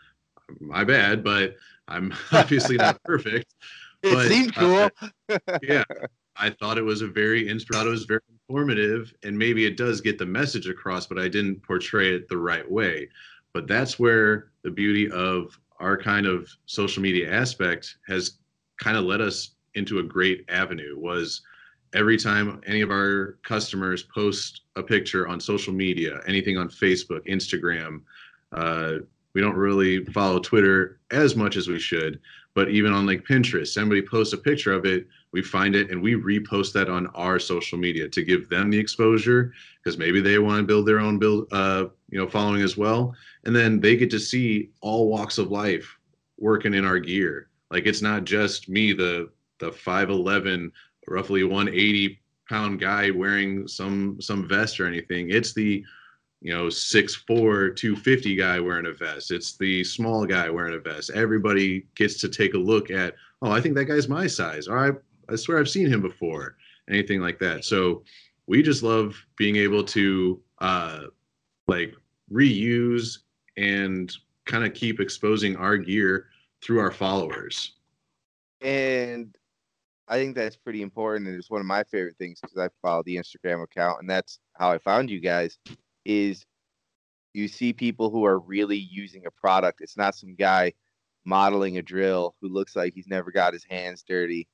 [0.59, 1.55] my bad, but
[1.87, 3.53] I'm obviously not perfect.
[4.03, 4.89] It but, seemed cool.
[5.29, 5.83] Uh, yeah,
[6.35, 8.21] I thought it was a very thought it was very
[8.51, 12.37] informative, and maybe it does get the message across, but I didn't portray it the
[12.37, 13.07] right way.
[13.53, 18.39] But that's where the beauty of our kind of social media aspect has
[18.77, 20.97] kind of led us into a great avenue.
[20.97, 21.41] Was
[21.93, 27.25] every time any of our customers post a picture on social media, anything on Facebook,
[27.27, 28.01] Instagram,
[28.51, 28.95] uh,
[29.33, 32.19] we don't really follow Twitter as much as we should,
[32.53, 36.01] but even on like Pinterest, somebody posts a picture of it, we find it and
[36.01, 40.37] we repost that on our social media to give them the exposure because maybe they
[40.39, 43.95] want to build their own build, uh, you know, following as well, and then they
[43.95, 45.97] get to see all walks of life
[46.37, 47.47] working in our gear.
[47.69, 50.71] Like it's not just me, the the 5'11,
[51.07, 55.29] roughly 180 pound guy wearing some some vest or anything.
[55.29, 55.85] It's the
[56.41, 59.31] you know, 6'4, 250 guy wearing a vest.
[59.31, 61.11] It's the small guy wearing a vest.
[61.11, 64.67] Everybody gets to take a look at, oh, I think that guy's my size.
[64.67, 66.57] Or I, I swear I've seen him before.
[66.89, 67.63] Anything like that.
[67.63, 68.03] So
[68.47, 71.03] we just love being able to uh,
[71.67, 71.93] like
[72.31, 73.19] reuse
[73.55, 74.11] and
[74.45, 76.25] kind of keep exposing our gear
[76.61, 77.75] through our followers.
[78.61, 79.35] And
[80.07, 81.27] I think that's pretty important.
[81.27, 84.39] And it's one of my favorite things because I follow the Instagram account, and that's
[84.53, 85.59] how I found you guys
[86.05, 86.45] is
[87.33, 89.81] you see people who are really using a product.
[89.81, 90.73] It's not some guy
[91.25, 94.47] modeling a drill who looks like he's never got his hands dirty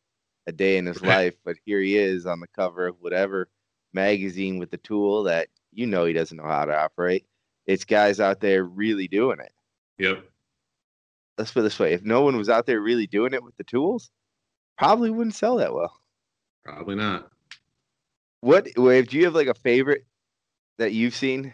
[0.47, 3.49] a day in his life, but here he is on the cover of whatever
[3.93, 7.25] magazine with the tool that you know he doesn't know how to operate.
[7.65, 9.51] It's guys out there really doing it.
[9.97, 10.23] Yep.
[11.37, 13.55] Let's put it this way: if no one was out there really doing it with
[13.57, 14.09] the tools,
[14.77, 15.93] probably wouldn't sell that well.
[16.63, 17.29] Probably not.
[18.41, 18.67] What?
[18.77, 19.09] Wave?
[19.09, 20.05] Do you have like a favorite
[20.77, 21.53] that you've seen,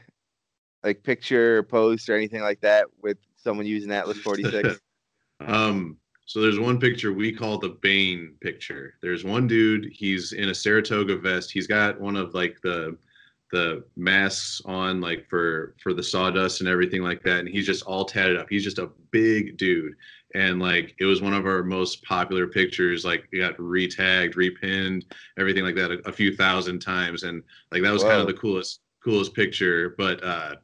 [0.83, 4.79] like picture or post or anything like that with someone using Atlas 46?
[5.41, 8.95] um, so there's one picture we call the Bane picture.
[9.01, 11.51] There's one dude, he's in a Saratoga vest.
[11.51, 12.97] He's got one of like the
[13.53, 17.83] the masks on like for for the sawdust and everything like that and he's just
[17.83, 19.93] all tatted up he's just a big dude
[20.33, 25.03] and like it was one of our most popular pictures like he got retagged repinned
[25.37, 28.09] everything like that a, a few thousand times and like that was Whoa.
[28.09, 30.55] kind of the coolest coolest picture, but uh,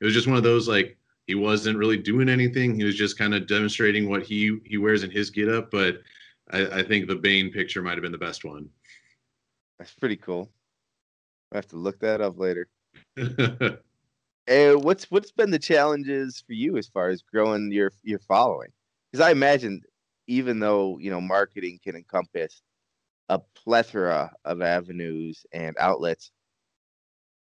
[0.00, 2.74] it was just one of those like he wasn't really doing anything.
[2.74, 5.70] He was just kind of demonstrating what he he wears in his getup.
[5.70, 5.98] But
[6.50, 8.68] I, I think the Bane picture might have been the best one.
[9.78, 10.50] That's pretty cool.
[11.52, 12.68] I have to look that up later.
[13.16, 13.78] and
[14.84, 18.70] what's what's been the challenges for you as far as growing your your following?
[19.10, 19.82] Because I imagine
[20.26, 22.62] even though you know marketing can encompass
[23.28, 26.32] a plethora of avenues and outlets,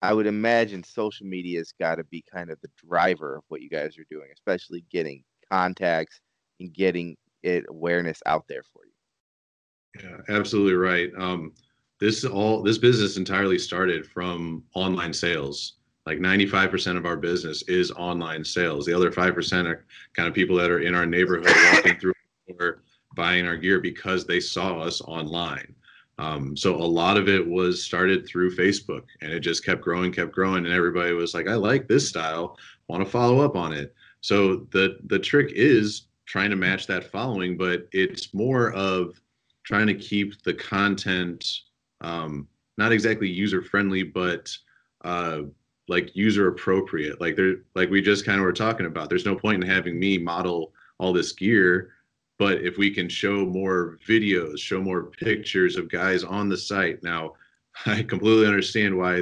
[0.01, 3.69] I would imagine social media's got to be kind of the driver of what you
[3.69, 6.21] guys are doing, especially getting contacts
[6.59, 10.03] and getting it awareness out there for you.
[10.03, 11.09] Yeah, absolutely right.
[11.17, 11.53] Um,
[11.99, 15.73] this all this business entirely started from online sales.
[16.05, 18.85] Like 95% of our business is online sales.
[18.85, 19.85] The other 5% are
[20.15, 22.13] kind of people that are in our neighborhood walking through
[22.59, 22.81] or
[23.15, 25.75] buying our gear because they saw us online.
[26.19, 30.11] Um, so a lot of it was started through Facebook and it just kept growing,
[30.11, 30.65] kept growing.
[30.65, 32.57] And everybody was like, I like this style,
[32.89, 33.95] want to follow up on it.
[34.19, 39.19] So the, the trick is trying to match that following, but it's more of
[39.63, 41.61] trying to keep the content
[42.01, 44.55] um, not exactly user friendly, but
[45.03, 45.41] uh,
[45.87, 47.19] like user appropriate.
[47.19, 49.09] Like they're like we just kind of were talking about.
[49.09, 51.91] There's no point in having me model all this gear,
[52.39, 57.03] but if we can show more videos, show more pictures of guys on the site.
[57.03, 57.33] Now,
[57.85, 59.21] I completely understand why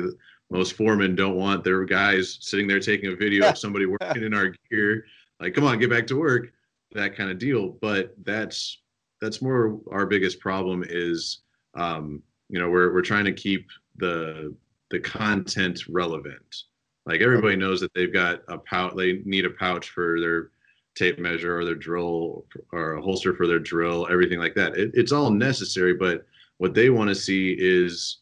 [0.49, 4.34] most foremen don't want their guys sitting there taking a video of somebody working in
[4.34, 5.03] our gear.
[5.41, 6.53] Like, come on, get back to work,
[6.93, 7.69] that kind of deal.
[7.82, 8.82] But that's
[9.19, 11.39] that's more our biggest problem is
[11.73, 14.56] um, you know we're we're trying to keep the
[14.91, 16.63] the content relevant.
[17.06, 20.51] Like everybody knows that they've got a pouch, they need a pouch for their
[20.98, 24.76] tape measure or their drill or a holster for their drill, everything like that.
[24.76, 26.26] It, it's all necessary, but
[26.58, 28.18] what they want to see is,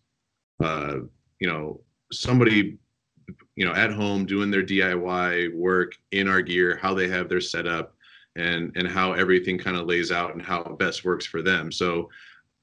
[0.64, 0.98] uh,
[1.40, 2.78] you know, somebody,
[3.56, 7.42] you know, at home doing their DIY work in our gear, how they have their
[7.42, 7.96] setup,
[8.36, 11.72] and and how everything kind of lays out and how it best works for them.
[11.72, 12.10] So,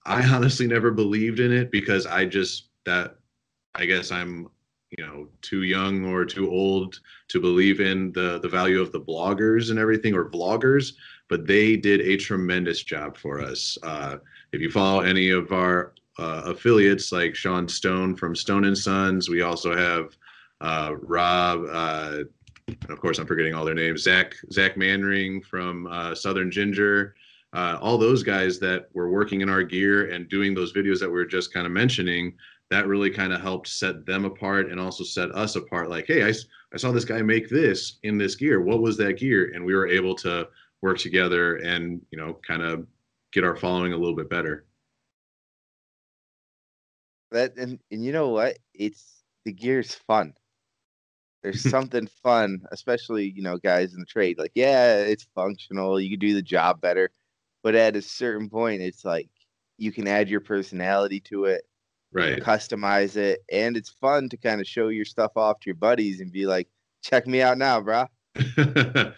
[0.05, 3.17] I honestly never believed in it because I just that
[3.75, 4.49] I guess I'm
[4.97, 9.01] you know too young or too old to believe in the the value of the
[9.01, 10.93] bloggers and everything or vloggers
[11.29, 13.79] but they did a tremendous job for us.
[13.83, 14.19] Uh,
[14.53, 19.31] if you follow any of our uh, affiliates like sean stone from stone and sons
[19.31, 20.15] we also have
[20.61, 22.19] uh, rob uh,
[22.91, 27.15] of course i'm forgetting all their names zach zach manring from uh, southern ginger
[27.55, 31.09] uh, all those guys that were working in our gear and doing those videos that
[31.09, 32.35] we were just kind of mentioning
[32.73, 35.91] that really kind of helped set them apart and also set us apart.
[35.91, 36.33] Like hey I,
[36.73, 38.63] I saw this guy make this in this gear.
[38.63, 39.53] What was that gear?
[39.55, 40.49] And we were able to
[40.81, 42.87] work together and you know kind of
[43.31, 44.65] get our following a little bit better.
[47.31, 48.57] That and, and you know what?
[48.73, 50.33] It's the gear's fun.
[51.43, 54.39] There's something fun especially you know guys in the trade.
[54.39, 56.01] Like yeah it's functional.
[56.01, 57.11] You can do the job better.
[57.63, 59.29] But at a certain point it's like
[59.77, 61.67] you can add your personality to it
[62.13, 62.41] right.
[62.41, 66.21] customize it and it's fun to kind of show your stuff off to your buddies
[66.21, 66.69] and be like
[67.03, 68.07] check me out now bro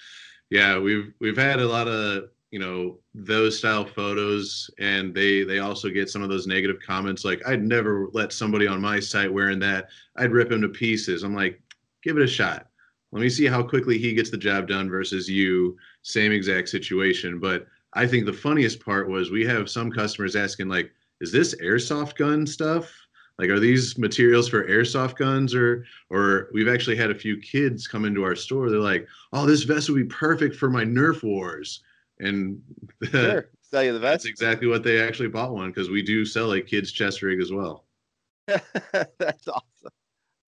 [0.51, 5.59] yeah we've we've had a lot of you know those style photos and they they
[5.59, 9.33] also get some of those negative comments like i'd never let somebody on my site
[9.33, 9.89] wearing that.
[10.17, 11.25] I'd rip him to pieces.
[11.25, 11.61] I'm like
[12.05, 12.69] give it a shot.
[13.11, 15.77] Let me see how quickly he gets the job done versus you.
[16.03, 20.69] Same exact situation but i think the funniest part was we have some customers asking
[20.69, 22.93] like is this airsoft gun stuff?
[23.39, 27.89] Like, are these materials for airsoft guns, or or we've actually had a few kids
[27.89, 28.71] come into our store.
[28.71, 31.83] They're like, "Oh, this vest would be perfect for my Nerf wars,"
[32.21, 32.63] and
[33.11, 33.51] sure.
[33.61, 34.25] sell you the vest.
[34.25, 37.41] That's exactly what they actually bought one because we do sell a kids chest rig
[37.41, 37.87] as well.
[38.47, 39.91] that's awesome.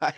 [0.00, 0.12] I,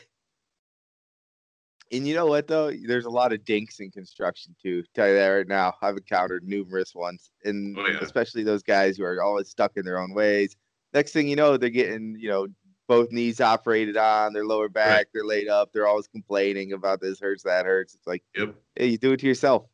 [1.92, 2.70] and you know what though?
[2.70, 4.84] There's a lot of dinks in construction too.
[4.94, 5.74] Tell you that right now.
[5.82, 7.98] I've encountered numerous ones, and oh, yeah.
[8.00, 10.56] especially those guys who are always stuck in their own ways.
[10.94, 12.48] Next thing you know, they're getting you know
[12.88, 15.06] both knees operated on, their lower back, right.
[15.12, 15.70] they're laid up.
[15.72, 17.94] They're always complaining about this hurts, that hurts.
[17.94, 18.54] It's like, yep.
[18.76, 19.66] hey, you do it to yourself.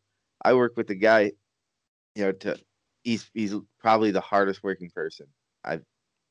[0.44, 1.32] I work with a guy,
[2.16, 2.58] you know, to
[3.04, 5.26] he's he's probably the hardest working person
[5.64, 5.84] I've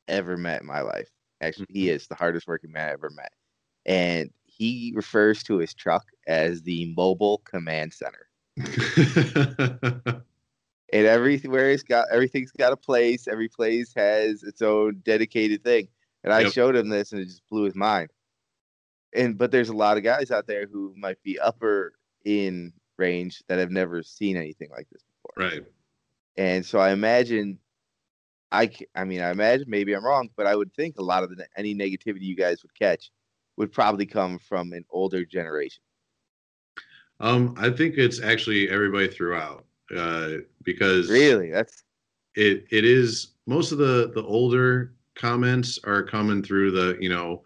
[0.07, 1.09] ever met in my life.
[1.41, 1.79] Actually, mm-hmm.
[1.79, 3.31] he is the hardest working man I ever met,
[3.85, 8.27] and he refers to his truck as the mobile command center.
[10.93, 13.27] and everywhere he's got everything's got a place.
[13.27, 15.87] Every place has its own dedicated thing.
[16.23, 16.53] And I yep.
[16.53, 18.11] showed him this and it just blew his mind.
[19.15, 21.93] And but there's a lot of guys out there who might be upper
[22.25, 25.49] in range that have never seen anything like this before.
[25.49, 25.63] Right.
[26.37, 27.57] And so I imagine
[28.51, 31.35] I I mean I imagine maybe I'm wrong, but I would think a lot of
[31.35, 33.09] the any negativity you guys would catch
[33.57, 35.83] would probably come from an older generation?
[37.19, 41.83] Um, I think it's actually everybody throughout uh, because really that's
[42.35, 42.65] it.
[42.71, 47.43] It is most of the the older comments are coming through the you know,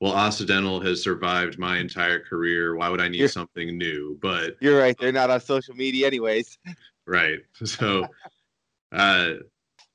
[0.00, 2.76] well, Occidental has survived my entire career.
[2.76, 4.18] Why would I need you're, something new?
[4.22, 6.58] But you're right; they're not on social media, anyways.
[7.06, 7.40] Right.
[7.64, 8.06] So,
[8.92, 9.34] uh,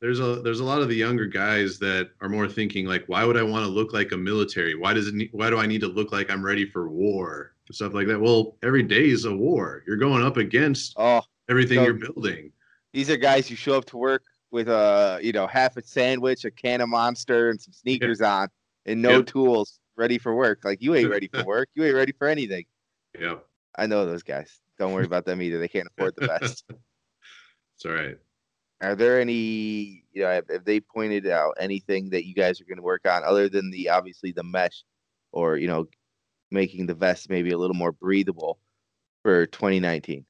[0.03, 3.23] there's a there's a lot of the younger guys that are more thinking like why
[3.23, 4.75] would i want to look like a military?
[4.75, 7.55] Why does it need, why do i need to look like i'm ready for war?
[7.71, 8.19] Stuff like that.
[8.19, 9.81] Well every day is a war.
[9.87, 12.51] You're going up against oh, everything so you're building.
[12.91, 16.43] these are guys who show up to work with a you know half a sandwich
[16.43, 18.39] a can of monster and some sneakers yeah.
[18.39, 18.47] on
[18.85, 19.25] and no yep.
[19.25, 20.65] tools ready for work.
[20.65, 21.69] Like you ain't ready for work.
[21.75, 22.65] You ain't ready for anything.
[23.17, 23.35] Yeah
[23.75, 24.59] i know those guys.
[24.77, 25.59] Don't worry about them either.
[25.59, 26.65] They can't afford the best.
[27.75, 28.17] It's all right
[28.83, 32.65] are there any, you know, have, have they pointed out anything that you guys are
[32.65, 34.83] going to work on other than the obviously the mesh
[35.31, 35.87] or, you know,
[36.51, 38.59] making the vest maybe a little more breathable
[39.23, 40.25] for 2019?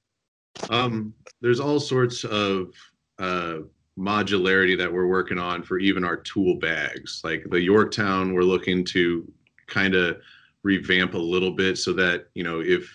[0.70, 2.74] Um, there's all sorts of
[3.18, 3.58] uh,
[3.98, 7.22] modularity that we're working on for even our tool bags.
[7.24, 9.30] Like the Yorktown, we're looking to
[9.68, 10.18] kind of
[10.62, 12.90] revamp a little bit so that you know if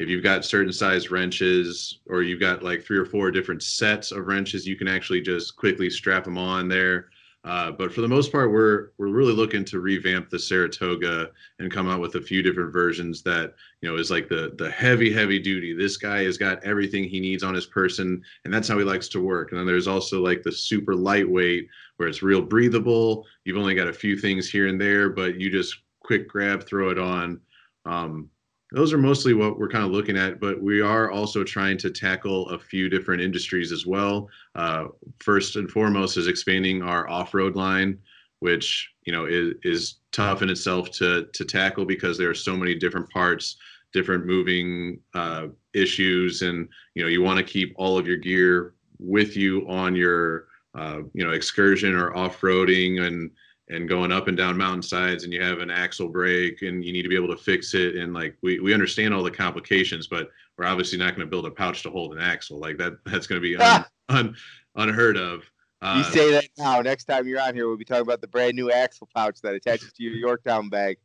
[0.00, 4.12] if you've got certain size wrenches or you've got like three or four different sets
[4.12, 7.10] of wrenches, you can actually just quickly strap them on there.
[7.44, 11.70] Uh, but for the most part, we're we're really looking to revamp the Saratoga and
[11.70, 15.12] come out with a few different versions that you know is like the the heavy
[15.12, 15.74] heavy duty.
[15.74, 19.08] This guy has got everything he needs on his person, and that's how he likes
[19.08, 19.50] to work.
[19.50, 23.26] And then there's also like the super lightweight where it's real breathable.
[23.44, 26.90] You've only got a few things here and there, but you just quick grab, throw
[26.90, 27.40] it on.
[27.86, 28.30] Um,
[28.72, 31.90] those are mostly what we're kind of looking at, but we are also trying to
[31.90, 34.28] tackle a few different industries as well.
[34.54, 34.84] Uh,
[35.18, 37.98] first and foremost is expanding our off-road line,
[38.38, 42.56] which you know is, is tough in itself to to tackle because there are so
[42.56, 43.56] many different parts,
[43.92, 48.74] different moving uh, issues, and you know you want to keep all of your gear
[48.98, 53.30] with you on your uh, you know excursion or off-roading and
[53.70, 57.02] and going up and down mountainsides and you have an axle break and you need
[57.02, 60.28] to be able to fix it and like we, we understand all the complications but
[60.58, 63.26] we're obviously not going to build a pouch to hold an axle like that that's
[63.26, 64.36] going to be un, un,
[64.76, 65.42] unheard of.
[65.82, 68.28] Uh, you say that now next time you're on here we'll be talking about the
[68.28, 70.98] brand new axle pouch that attaches to your yorktown bag.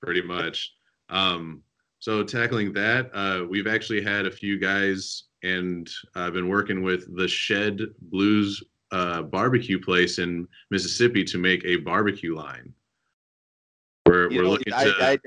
[0.00, 0.72] Pretty much.
[1.08, 1.62] Um,
[1.98, 7.16] so tackling that uh, we've actually had a few guys and i've been working with
[7.16, 8.62] the shed blues
[8.92, 12.72] uh, barbecue place in Mississippi to make a barbecue line.
[14.06, 14.94] We're, we're know, looking I, to.
[15.00, 15.18] I,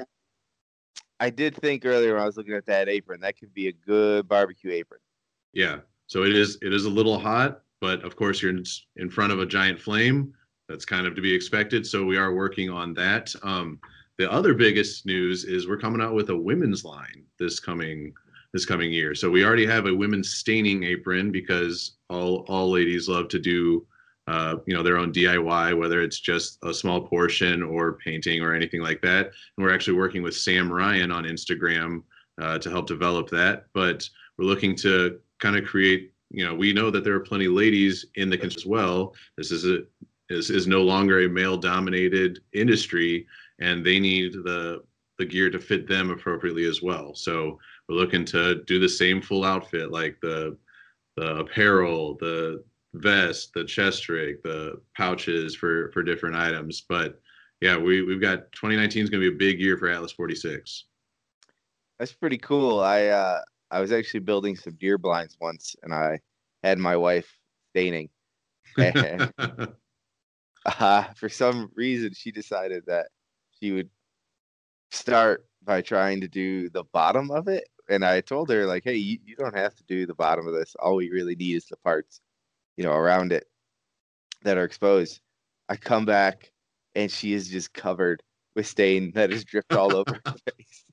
[1.19, 3.71] I did think earlier when I was looking at that apron that could be a
[3.71, 4.99] good barbecue apron.
[5.53, 6.57] Yeah, so it is.
[6.61, 8.63] It is a little hot, but of course you're in,
[8.97, 10.33] in front of a giant flame.
[10.67, 11.85] That's kind of to be expected.
[11.85, 13.33] So we are working on that.
[13.43, 13.79] Um,
[14.17, 18.13] the other biggest news is we're coming out with a women's line this coming
[18.53, 19.15] this coming year.
[19.15, 23.85] So we already have a women's staining apron because all all ladies love to do
[24.27, 28.53] uh, you know their own DIY, whether it's just a small portion or painting or
[28.53, 29.25] anything like that.
[29.25, 32.03] And we're actually working with Sam Ryan on Instagram
[32.39, 33.65] uh, to help develop that.
[33.73, 36.11] But we're looking to kind of create.
[36.29, 39.13] You know, we know that there are plenty of ladies in the as well.
[39.37, 39.79] This is a
[40.29, 43.27] is is no longer a male dominated industry,
[43.59, 44.83] and they need the
[45.19, 47.13] the gear to fit them appropriately as well.
[47.13, 47.59] So
[47.93, 50.57] we're looking to do the same full outfit, like the
[51.15, 52.63] the apparel, the
[52.95, 56.85] vest, the chest rig, the pouches for for different items.
[56.87, 57.19] But
[57.61, 60.85] yeah, we we've got 2019 is going to be a big year for Atlas 46.
[61.99, 62.79] That's pretty cool.
[62.79, 63.41] I uh,
[63.71, 66.19] I was actually building some deer blinds once, and I
[66.63, 67.37] had my wife
[67.71, 68.09] staining.
[68.77, 69.31] And,
[70.65, 73.07] uh, for some reason, she decided that
[73.59, 73.89] she would
[74.91, 78.95] start by trying to do the bottom of it and I told her like, hey,
[78.95, 80.75] you, you don't have to do the bottom of this.
[80.79, 82.21] All we really need is the parts,
[82.77, 83.47] you know, around it
[84.43, 85.21] that are exposed.
[85.69, 86.51] I come back
[86.95, 88.23] and she is just covered
[88.55, 90.85] with stain that is dripped all over her face.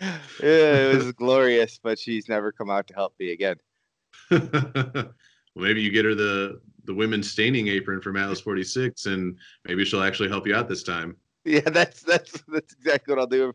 [0.00, 3.56] yeah, it was glorious, but she's never come out to help me again.
[4.30, 5.14] well,
[5.56, 10.02] maybe you get her the the women's staining apron from Atlas 46, and maybe she'll
[10.02, 11.16] actually help you out this time.
[11.44, 13.52] Yeah, that's that's that's exactly what I'll do.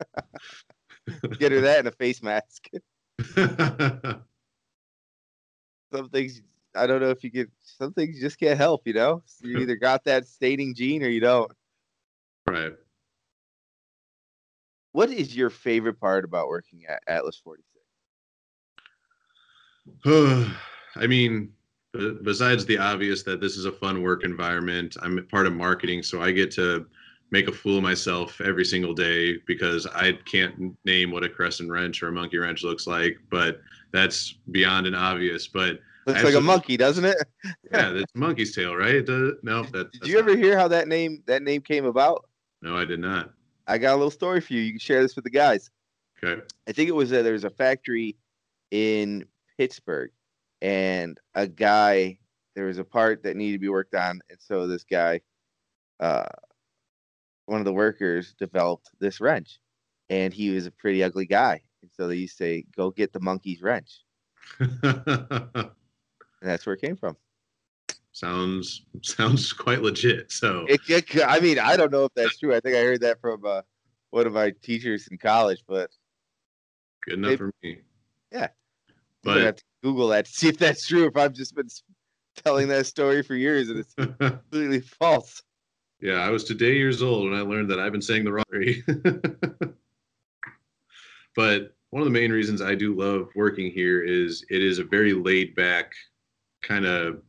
[1.38, 2.68] Get her that and a face mask.
[5.92, 6.42] some things
[6.74, 9.22] I don't know if you get some things you just can't help, you know?
[9.26, 11.52] So you either got that staining gene or you don't.
[12.46, 12.72] Right.
[14.92, 17.68] What is your favorite part about working at Atlas 46?
[20.96, 21.52] I mean,
[22.22, 26.20] besides the obvious that this is a fun work environment, I'm part of marketing, so
[26.22, 26.86] I get to
[27.32, 31.70] make a fool of myself every single day because I can't name what a crescent
[31.70, 33.60] wrench or a monkey wrench looks like, but
[33.90, 35.48] that's beyond an obvious.
[35.48, 37.16] But looks like a monkey, doesn't it?
[37.72, 39.08] yeah, it's monkey's tail, right?
[39.08, 42.28] Uh, no, that, did you ever hear how that name that name came about?
[42.60, 43.32] No, I did not.
[43.66, 44.60] I got a little story for you.
[44.60, 45.70] You can share this with the guys.
[46.22, 46.40] Okay.
[46.68, 48.16] I think it was a, there was a factory
[48.70, 49.24] in
[49.56, 50.10] Pittsburgh,
[50.60, 52.18] and a guy
[52.54, 55.22] there was a part that needed to be worked on, and so this guy
[55.98, 56.26] uh,
[57.46, 59.60] one of the workers developed this wrench,
[60.10, 61.62] and he was a pretty ugly guy.
[61.82, 64.02] And so they used to say, "Go get the monkey's wrench,"
[64.58, 65.70] and
[66.40, 67.16] that's where it came from.
[68.12, 70.30] Sounds sounds quite legit.
[70.30, 72.54] So it, it, I mean, I don't know if that's true.
[72.54, 73.62] I think I heard that from uh,
[74.10, 75.90] one of my teachers in college, but
[77.04, 77.80] good enough it, for me.
[78.30, 78.48] Yeah,
[79.22, 81.06] but have to Google that to see if that's true.
[81.06, 81.68] If I've just been
[82.36, 85.42] telling that story for years and it's completely false.
[86.02, 88.44] Yeah, I was today years old when I learned that I've been saying the wrong
[88.50, 88.82] thing.
[91.36, 94.84] but one of the main reasons I do love working here is it is a
[94.84, 95.92] very laid back
[96.60, 97.22] kind of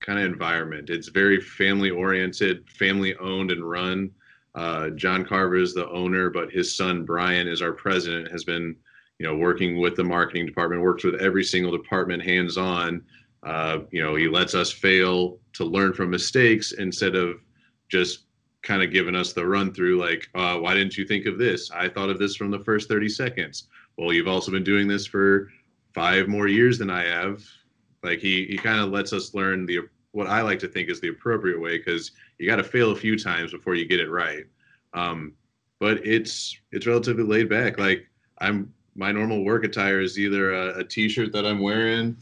[0.00, 0.90] kind of environment.
[0.90, 4.10] It's very family oriented, family owned and run.
[4.54, 8.30] Uh, John Carver is the owner, but his son Brian is our president.
[8.30, 8.76] Has been,
[9.18, 13.02] you know, working with the marketing department, works with every single department hands on.
[13.42, 17.40] Uh, you know, he lets us fail to learn from mistakes instead of
[17.88, 18.24] just
[18.62, 19.98] kind of giving us the run through.
[19.98, 21.70] Like, uh, why didn't you think of this?
[21.70, 23.68] I thought of this from the first 30 seconds.
[23.96, 25.48] Well, you've also been doing this for
[25.94, 27.42] five more years than I have.
[28.02, 29.80] Like he he kind of lets us learn the
[30.12, 32.96] what I like to think is the appropriate way because you got to fail a
[32.96, 34.44] few times before you get it right.
[34.92, 35.32] Um,
[35.80, 37.78] but it's it's relatively laid back.
[37.78, 38.06] Like
[38.38, 42.16] I'm my normal work attire is either a a t-shirt that I'm wearing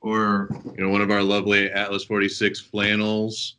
[0.00, 3.56] or you know one of our lovely Atlas 46 flannels,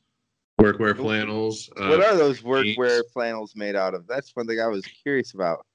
[0.62, 1.70] workwear flannels.
[1.78, 2.78] Uh, what are those jeans.
[2.78, 4.07] workwear flannels made out of?
[4.07, 5.66] That's one thing I was curious about.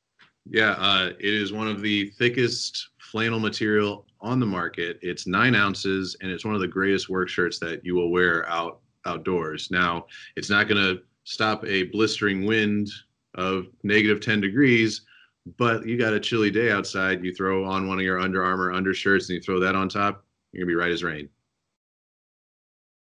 [0.49, 4.99] Yeah, uh, it is one of the thickest flannel material on the market.
[5.03, 8.49] It's nine ounces, and it's one of the greatest work shirts that you will wear
[8.49, 9.71] out outdoors.
[9.71, 10.07] Now,
[10.37, 12.89] it's not going to stop a blistering wind
[13.35, 15.03] of negative 10 degrees,
[15.59, 17.25] but you got a chilly day outside.
[17.25, 20.25] You throw on one of your Under Armour undershirts, and you throw that on top.
[20.53, 21.29] You're gonna be right as rain.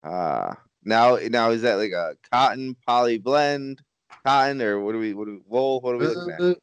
[0.02, 3.82] Ah, now now is that like a cotton poly blend,
[4.24, 5.80] cotton or what do we what do we, wool?
[5.80, 6.40] What are we looking at?
[6.40, 6.54] Uh,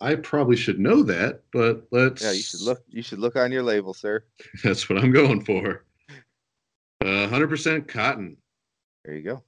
[0.00, 2.22] I probably should know that, but let's.
[2.22, 2.82] Yeah, you should look.
[2.88, 4.22] You should look on your label, sir.
[4.64, 5.84] That's what I'm going for.
[7.00, 8.36] Uh, 100% cotton.
[9.04, 9.42] There you go.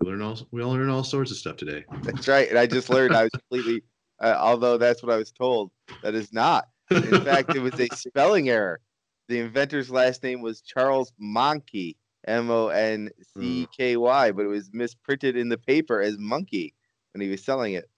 [0.00, 0.38] We learn all.
[0.50, 1.84] We all learn all sorts of stuff today.
[2.02, 2.48] That's right.
[2.48, 3.82] And I just learned I was completely.
[4.20, 5.70] Uh, although that's what I was told,
[6.02, 6.68] that is not.
[6.90, 8.80] In fact, it was a spelling error.
[9.28, 11.96] The inventor's last name was Charles Moncky,
[12.26, 16.74] M O N C K Y, but it was misprinted in the paper as Monkey
[17.12, 17.88] when he was selling it.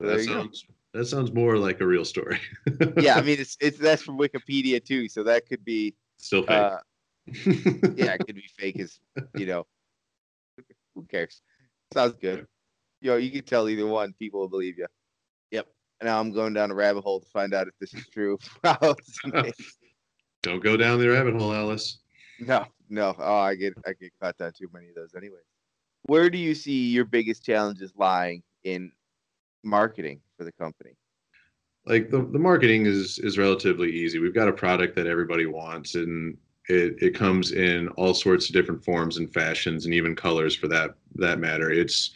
[0.00, 0.34] So That you go.
[0.34, 0.64] sounds.
[0.92, 2.38] That sounds more like a real story.
[2.96, 6.50] Yeah, I mean it's it's that's from Wikipedia too, so that could be Still fake.
[6.50, 6.78] uh,
[7.96, 9.00] yeah, it could be fake as
[9.34, 9.66] you know.
[10.94, 11.42] Who cares?
[11.92, 12.46] Sounds good.
[13.00, 14.86] You know, you can tell either one, people will believe you.
[15.50, 15.66] Yep.
[16.00, 18.38] And now I'm going down a rabbit hole to find out if this is true.
[20.44, 21.98] Don't go down the rabbit hole, Alice.
[22.38, 23.14] no, no.
[23.18, 25.40] Oh, I get I get caught down too many of those anyway.
[26.04, 28.92] Where do you see your biggest challenges lying in
[29.64, 30.96] marketing for the company?
[31.86, 35.94] like the, the marketing is is relatively easy we've got a product that everybody wants
[35.94, 36.36] and
[36.68, 40.68] it, it comes in all sorts of different forms and fashions and even colors for
[40.68, 42.12] that that matter it's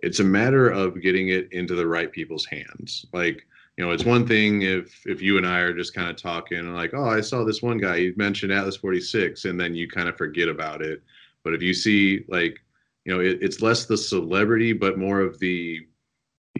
[0.00, 3.46] it's a matter of getting it into the right people's hands like
[3.76, 6.58] you know it's one thing if if you and i are just kind of talking
[6.58, 9.88] and like oh i saw this one guy you mentioned atlas 46 and then you
[9.88, 11.02] kind of forget about it.
[11.44, 12.58] But if you see like
[13.04, 15.80] you know it, it's less the celebrity but more of the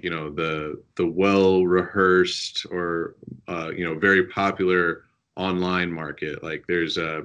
[0.00, 3.16] you know the the well rehearsed or
[3.48, 5.04] uh, you know very popular
[5.36, 6.42] online market.
[6.42, 7.22] Like there's a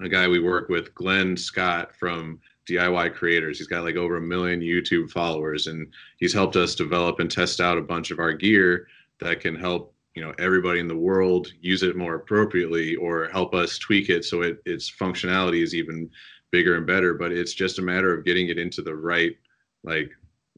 [0.00, 2.38] a guy we work with glenn scott from
[2.68, 3.58] diy creators.
[3.58, 7.60] He's got like over a million youtube followers and he's helped us develop and test
[7.60, 8.86] out a bunch of our gear
[9.20, 13.54] that can help you know everybody in the world use it more appropriately or help
[13.54, 16.10] us tweak it so it its functionality is even
[16.50, 19.36] bigger and better but it's just a matter of getting it into the right
[19.84, 20.10] like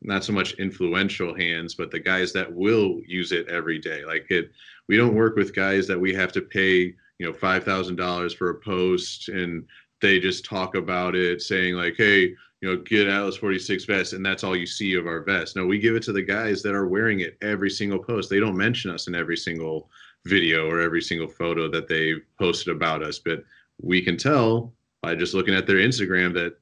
[0.03, 4.05] not so much influential hands, but the guys that will use it every day.
[4.05, 4.51] Like it,
[4.89, 8.33] we don't work with guys that we have to pay, you know, five thousand dollars
[8.33, 9.67] for a post, and
[10.01, 14.25] they just talk about it, saying like, "Hey, you know, get Atlas 46 vest," and
[14.25, 15.57] that's all you see of our vest.
[15.57, 18.31] No, we give it to the guys that are wearing it every single post.
[18.31, 19.91] They don't mention us in every single
[20.27, 23.43] video or every single photo that they posted about us, but
[23.81, 26.59] we can tell by just looking at their Instagram that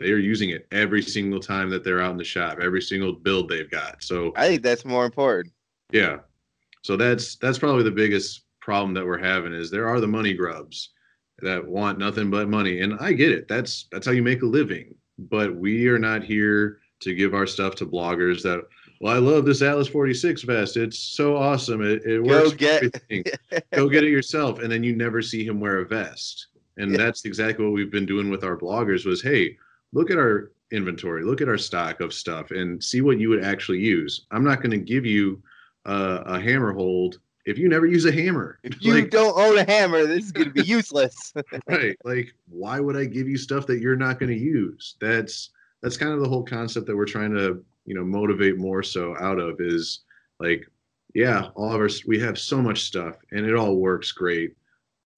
[0.00, 3.12] they are using it every single time that they're out in the shop, every single
[3.12, 4.02] build they've got.
[4.02, 5.52] So I think that's more important.
[5.92, 6.18] yeah,
[6.82, 10.34] so that's that's probably the biggest problem that we're having is there are the money
[10.34, 10.90] grubs
[11.40, 13.48] that want nothing but money, and I get it.
[13.48, 14.94] That's that's how you make a living.
[15.18, 18.62] But we are not here to give our stuff to bloggers that.
[19.00, 20.76] Well, I love this Atlas 46 vest.
[20.76, 21.82] It's so awesome.
[21.82, 22.50] It, it Go works.
[22.50, 23.24] for get- everything.
[23.72, 26.48] Go get it yourself, and then you never see him wear a vest.
[26.78, 26.98] And Yeah.
[26.98, 29.06] that's exactly what we've been doing with our bloggers.
[29.06, 29.56] Was hey,
[29.92, 33.44] look at our inventory, look at our stock of stuff, and see what you would
[33.44, 34.26] actually use.
[34.32, 35.40] I'm not going to give you
[35.86, 38.58] uh, a hammer hold if you never use a hammer.
[38.64, 41.32] If you Like, don't own a hammer, this is going to be useless.
[41.66, 41.96] right?
[42.04, 44.96] Like, why would I give you stuff that you're not going to use?
[45.00, 45.50] That's
[45.82, 49.16] that's kind of the whole concept that we're trying to you know motivate more so
[49.18, 50.00] out of is
[50.40, 50.66] like,
[51.14, 54.54] yeah, all of our we have so much stuff and it all works great.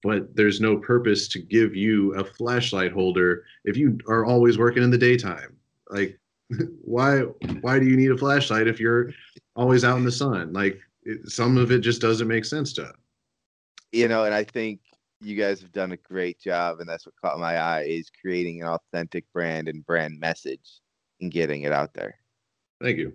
[0.03, 4.83] But there's no purpose to give you a flashlight holder if you are always working
[4.83, 5.57] in the daytime.
[5.89, 6.17] Like,
[6.81, 7.19] why
[7.61, 9.11] why do you need a flashlight if you're
[9.55, 10.53] always out in the sun?
[10.53, 12.93] Like, it, some of it just doesn't make sense to.
[13.91, 14.79] you know, and I think
[15.21, 18.61] you guys have done a great job, and that's what caught my eye is creating
[18.61, 20.81] an authentic brand and brand message.
[21.19, 22.15] and getting it out there.
[22.81, 23.13] Thank you.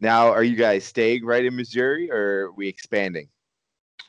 [0.00, 3.28] Now, are you guys staying right in Missouri or are we expanding?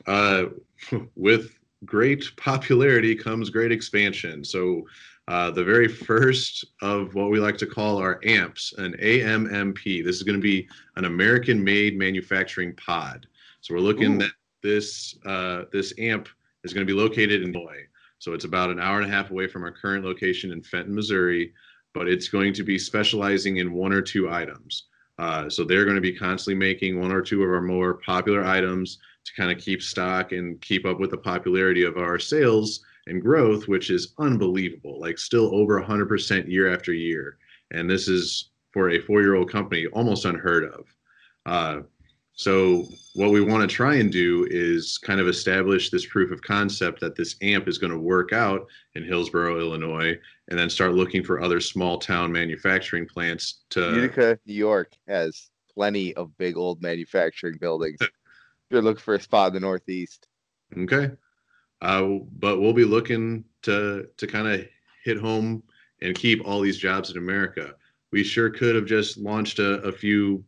[0.06, 0.44] Uh,
[1.16, 4.44] with great popularity comes great expansion.
[4.44, 4.84] So,
[5.30, 9.78] uh, the very first of what we like to call our amps, an AMMP.
[9.84, 13.28] This is going to be an American-made manufacturing pod.
[13.60, 14.24] So we're looking Ooh.
[14.24, 16.28] at this uh, this amp
[16.64, 17.86] is going to be located in Illinois.
[18.18, 20.92] So it's about an hour and a half away from our current location in Fenton,
[20.92, 21.52] Missouri,
[21.94, 24.88] but it's going to be specializing in one or two items.
[25.20, 28.44] Uh, so they're going to be constantly making one or two of our more popular
[28.44, 32.80] items to kind of keep stock and keep up with the popularity of our sales
[33.06, 37.38] and growth, which is unbelievable, like still over 100% year after year.
[37.72, 40.84] And this is for a four year old company almost unheard of.
[41.46, 41.82] Uh,
[42.32, 46.40] so, what we want to try and do is kind of establish this proof of
[46.40, 50.16] concept that this amp is going to work out in Hillsboro, Illinois,
[50.48, 53.94] and then start looking for other small town manufacturing plants to.
[53.94, 57.98] Utica, New York has plenty of big old manufacturing buildings.
[58.70, 60.26] you're looking for a spot in the Northeast.
[60.78, 61.10] Okay.
[61.82, 64.66] Uh, but we'll be looking to to kind of
[65.04, 65.62] hit home
[66.02, 67.74] and keep all these jobs in America.
[68.12, 70.44] We sure could have just launched a, a few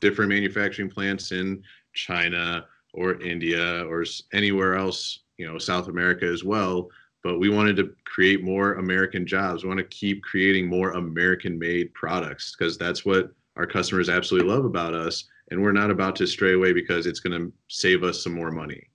[0.00, 1.62] different manufacturing plants in
[1.92, 6.88] China or India or anywhere else, you know, South America as well.
[7.22, 9.62] But we wanted to create more American jobs.
[9.62, 14.48] We want to keep creating more American made products because that's what our customers absolutely
[14.48, 15.24] love about us.
[15.50, 18.50] And we're not about to stray away because it's going to save us some more
[18.50, 18.88] money.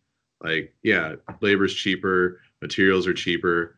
[0.44, 3.78] Like, yeah, labor's cheaper, materials are cheaper,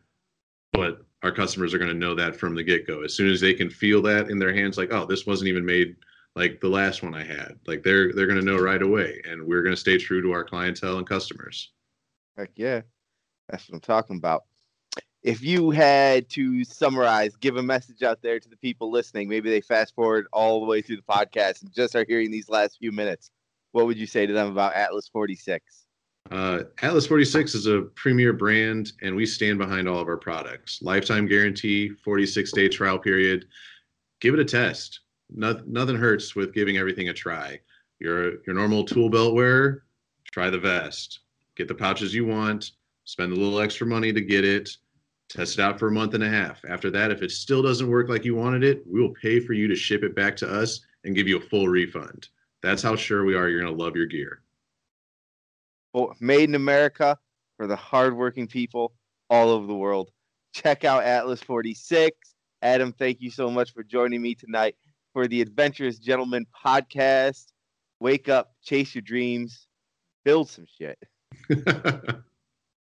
[0.72, 3.02] but our customers are going to know that from the get go.
[3.02, 5.64] As soon as they can feel that in their hands, like, oh, this wasn't even
[5.64, 5.96] made
[6.36, 7.58] like the last one I had.
[7.66, 10.98] Like they're they're gonna know right away, and we're gonna stay true to our clientele
[10.98, 11.72] and customers.
[12.36, 12.82] Heck yeah,
[13.48, 14.44] that's what I'm talking about.
[15.22, 19.48] If you had to summarize, give a message out there to the people listening, maybe
[19.48, 22.78] they fast forward all the way through the podcast and just are hearing these last
[22.78, 23.30] few minutes.
[23.72, 25.83] What would you say to them about Atlas 46?
[26.30, 30.80] Uh, Atlas 46 is a premier brand, and we stand behind all of our products.
[30.80, 33.46] Lifetime guarantee, 46 day trial period.
[34.20, 35.00] Give it a test
[35.30, 37.60] nothing, nothing hurts with giving everything a try.
[37.98, 39.84] Your your normal tool belt wearer,
[40.30, 41.20] try the vest.
[41.56, 42.72] Get the pouches you want.
[43.04, 44.76] Spend a little extra money to get it.
[45.28, 46.60] Test it out for a month and a half.
[46.68, 49.52] After that, if it still doesn't work like you wanted it, we will pay for
[49.52, 52.28] you to ship it back to us and give you a full refund.
[52.62, 54.43] That's how sure we are you're going to love your gear.
[56.20, 57.18] Made in America
[57.56, 58.94] for the hardworking people
[59.30, 60.10] all over the world.
[60.52, 62.16] Check out Atlas 46.
[62.62, 64.76] Adam, thank you so much for joining me tonight
[65.12, 67.46] for the Adventurous Gentleman podcast.
[68.00, 69.66] Wake up, chase your dreams,
[70.24, 70.98] build some shit.